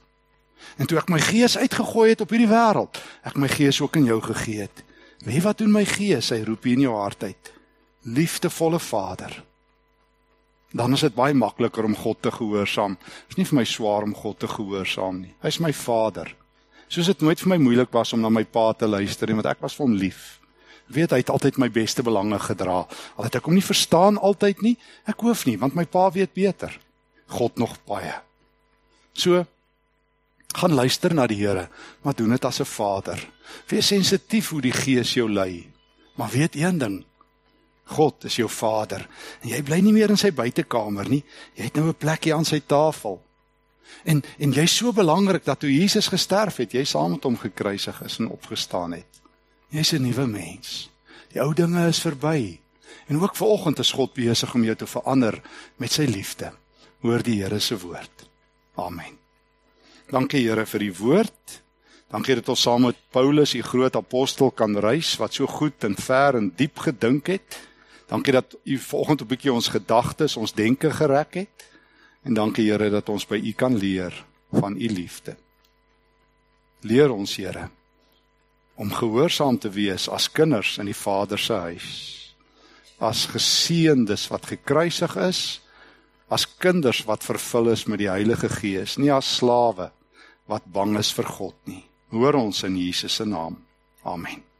En 0.77 0.87
toe 0.87 0.97
ek 1.01 1.09
my 1.09 1.19
gees 1.19 1.57
uitgegooi 1.57 2.09
het 2.13 2.21
op 2.21 2.31
hierdie 2.33 2.49
wêreld 2.49 2.99
ek 3.27 3.37
my 3.37 3.49
gees 3.51 3.81
ook 3.81 3.97
in 3.99 4.09
jou 4.09 4.19
gegee 4.21 4.65
het. 4.65 4.83
Wie 5.25 5.41
wat 5.41 5.61
doen 5.61 5.73
my 5.73 5.85
gees 5.85 6.31
hy 6.33 6.41
roep 6.45 6.65
in 6.65 6.85
jou 6.87 6.95
hart 6.95 7.23
uit. 7.23 7.53
Liefdevolle 8.03 8.79
vader. 8.79 9.43
Dan 10.73 10.93
is 10.95 11.03
dit 11.03 11.15
baie 11.15 11.35
makliker 11.35 11.85
om 11.85 11.95
God 11.95 12.21
te 12.21 12.31
gehoorsaam 12.31 12.97
is 13.29 13.37
nie 13.37 13.45
vir 13.45 13.59
my 13.59 13.65
swaar 13.67 14.07
om 14.07 14.15
God 14.15 14.39
te 14.39 14.47
gehoorsaam 14.47 15.25
nie. 15.25 15.33
Hy's 15.43 15.59
my 15.59 15.73
vader. 15.73 16.31
Soos 16.87 17.11
dit 17.11 17.21
nooit 17.21 17.39
vir 17.39 17.49
my 17.53 17.57
moeilik 17.61 17.91
was 17.93 18.13
om 18.13 18.21
na 18.23 18.29
my 18.29 18.43
pa 18.43 18.71
te 18.73 18.87
luister 18.87 19.27
nie 19.27 19.37
want 19.37 19.51
ek 19.51 19.61
was 19.61 19.75
vir 19.75 19.87
hom 19.87 19.97
lief 19.97 20.41
weet 20.91 21.13
hy 21.15 21.21
het 21.21 21.31
altyd 21.31 21.59
my 21.61 21.69
beste 21.71 22.03
belange 22.03 22.39
gedra. 22.39 22.85
Al 23.15 23.27
het 23.27 23.35
ek 23.39 23.47
hom 23.47 23.55
nie 23.55 23.65
verstaan 23.65 24.19
altyd 24.19 24.61
nie, 24.65 24.75
ek 25.07 25.23
hoef 25.23 25.45
nie 25.47 25.57
want 25.61 25.77
my 25.77 25.85
pa 25.85 26.09
weet 26.11 26.33
beter. 26.35 26.73
God 27.31 27.57
nog 27.57 27.77
baie. 27.87 28.13
So 29.13 29.45
gaan 30.51 30.75
luister 30.75 31.13
na 31.15 31.27
die 31.27 31.39
Here, 31.39 31.69
maar 32.03 32.15
doen 32.15 32.29
dit 32.35 32.45
as 32.45 32.59
'n 32.59 32.65
vader. 32.65 33.19
Wees 33.67 33.87
sensitief 33.87 34.49
hoe 34.49 34.61
die 34.61 34.75
Gees 34.75 35.13
jou 35.13 35.29
lei. 35.29 35.71
Maar 36.15 36.29
weet 36.29 36.55
een 36.55 36.77
ding, 36.77 37.05
God 37.91 38.23
is 38.23 38.35
jou 38.35 38.49
Vader 38.49 39.07
en 39.41 39.49
jy 39.49 39.59
bly 39.65 39.79
nie 39.83 39.93
meer 39.95 40.09
in 40.09 40.19
sy 40.19 40.31
buitekamer 40.31 41.09
nie. 41.09 41.23
Jy 41.55 41.63
het 41.63 41.75
nou 41.75 41.87
'n 41.87 41.97
plekjie 41.97 42.33
aan 42.35 42.45
sy 42.45 42.59
tafel. 42.59 43.21
En 44.03 44.23
en 44.39 44.51
jy's 44.51 44.75
so 44.75 44.91
belangrik 44.93 45.45
dat 45.45 45.59
toe 45.59 45.69
Jesus 45.69 46.07
gesterf 46.07 46.57
het, 46.57 46.71
jy 46.71 46.83
saam 46.83 47.11
met 47.11 47.23
hom 47.23 47.37
gekruisig 47.37 48.01
is 48.01 48.19
en 48.19 48.29
opgestaan 48.29 48.91
het. 48.91 49.21
Jy's 49.69 49.93
'n 49.93 50.01
nuwe 50.01 50.27
mens. 50.27 50.89
Die 51.33 51.41
ou 51.41 51.53
dinge 51.53 51.87
is 51.87 51.99
verby. 51.99 52.59
En 53.07 53.21
ook 53.21 53.35
vanoggend 53.35 53.79
is 53.79 53.91
God 53.91 54.13
besig 54.13 54.53
om 54.53 54.63
jou 54.63 54.75
te 54.75 54.87
verander 54.87 55.41
met 55.77 55.91
sy 55.91 56.03
liefde. 56.03 56.53
Hoor 57.01 57.23
die 57.25 57.39
Here 57.41 57.59
se 57.59 57.79
woord. 57.81 58.27
Amen. 58.77 59.17
Dankie 60.11 60.43
Here 60.45 60.65
vir 60.69 60.83
die 60.83 60.93
woord. 60.93 61.57
Dankie 62.11 62.35
dat 62.37 62.49
ons 62.51 62.61
saam 62.61 62.85
met 62.85 62.99
Paulus, 63.15 63.55
die 63.55 63.63
groot 63.65 63.95
apostel, 63.95 64.51
kan 64.51 64.75
reis 64.77 65.15
wat 65.17 65.33
so 65.33 65.47
goed 65.49 65.81
en 65.87 65.95
ver 65.97 66.37
en 66.37 66.51
diep 66.59 66.83
gedink 66.85 67.31
het. 67.31 67.57
Dankie 68.11 68.35
dat 68.35 68.53
u 68.63 68.77
vanoggend 68.77 69.21
'n 69.21 69.27
bietjie 69.27 69.53
ons 69.53 69.67
gedagtes, 69.67 70.37
ons 70.37 70.53
denke 70.53 70.91
gereg 70.91 71.33
het. 71.33 71.65
En 72.23 72.33
dankie 72.33 72.69
Here 72.69 72.89
dat 72.89 73.09
ons 73.09 73.25
by 73.25 73.39
u 73.43 73.51
kan 73.51 73.77
leer 73.77 74.25
van 74.51 74.75
u 74.75 74.87
liefde. 74.87 75.35
Leer 76.81 77.11
ons 77.11 77.35
Here 77.35 77.69
om 78.75 78.93
gehoorsaam 78.93 79.57
te 79.59 79.69
wees 79.69 80.09
as 80.09 80.31
kinders 80.31 80.77
in 80.77 80.85
die 80.85 80.95
Vader 80.97 81.39
se 81.39 81.53
huis. 81.53 81.89
As 82.97 83.25
geseëndes 83.25 84.27
wat 84.27 84.45
gekruisig 84.45 85.15
is, 85.15 85.61
as 86.31 86.47
kinders 86.63 87.03
wat 87.07 87.25
vervul 87.27 87.73
is 87.73 87.85
met 87.91 87.99
die 87.99 88.09
Heilige 88.09 88.49
Gees, 88.49 88.95
nie 88.97 89.11
as 89.11 89.27
slawe 89.37 89.89
wat 90.51 90.63
bang 90.71 90.95
is 90.99 91.11
vir 91.15 91.27
God 91.27 91.57
nie. 91.67 91.83
Hoor 92.11 92.39
ons 92.39 92.63
in 92.67 92.79
Jesus 92.79 93.19
se 93.19 93.27
naam. 93.27 93.59
Amen. 94.07 94.50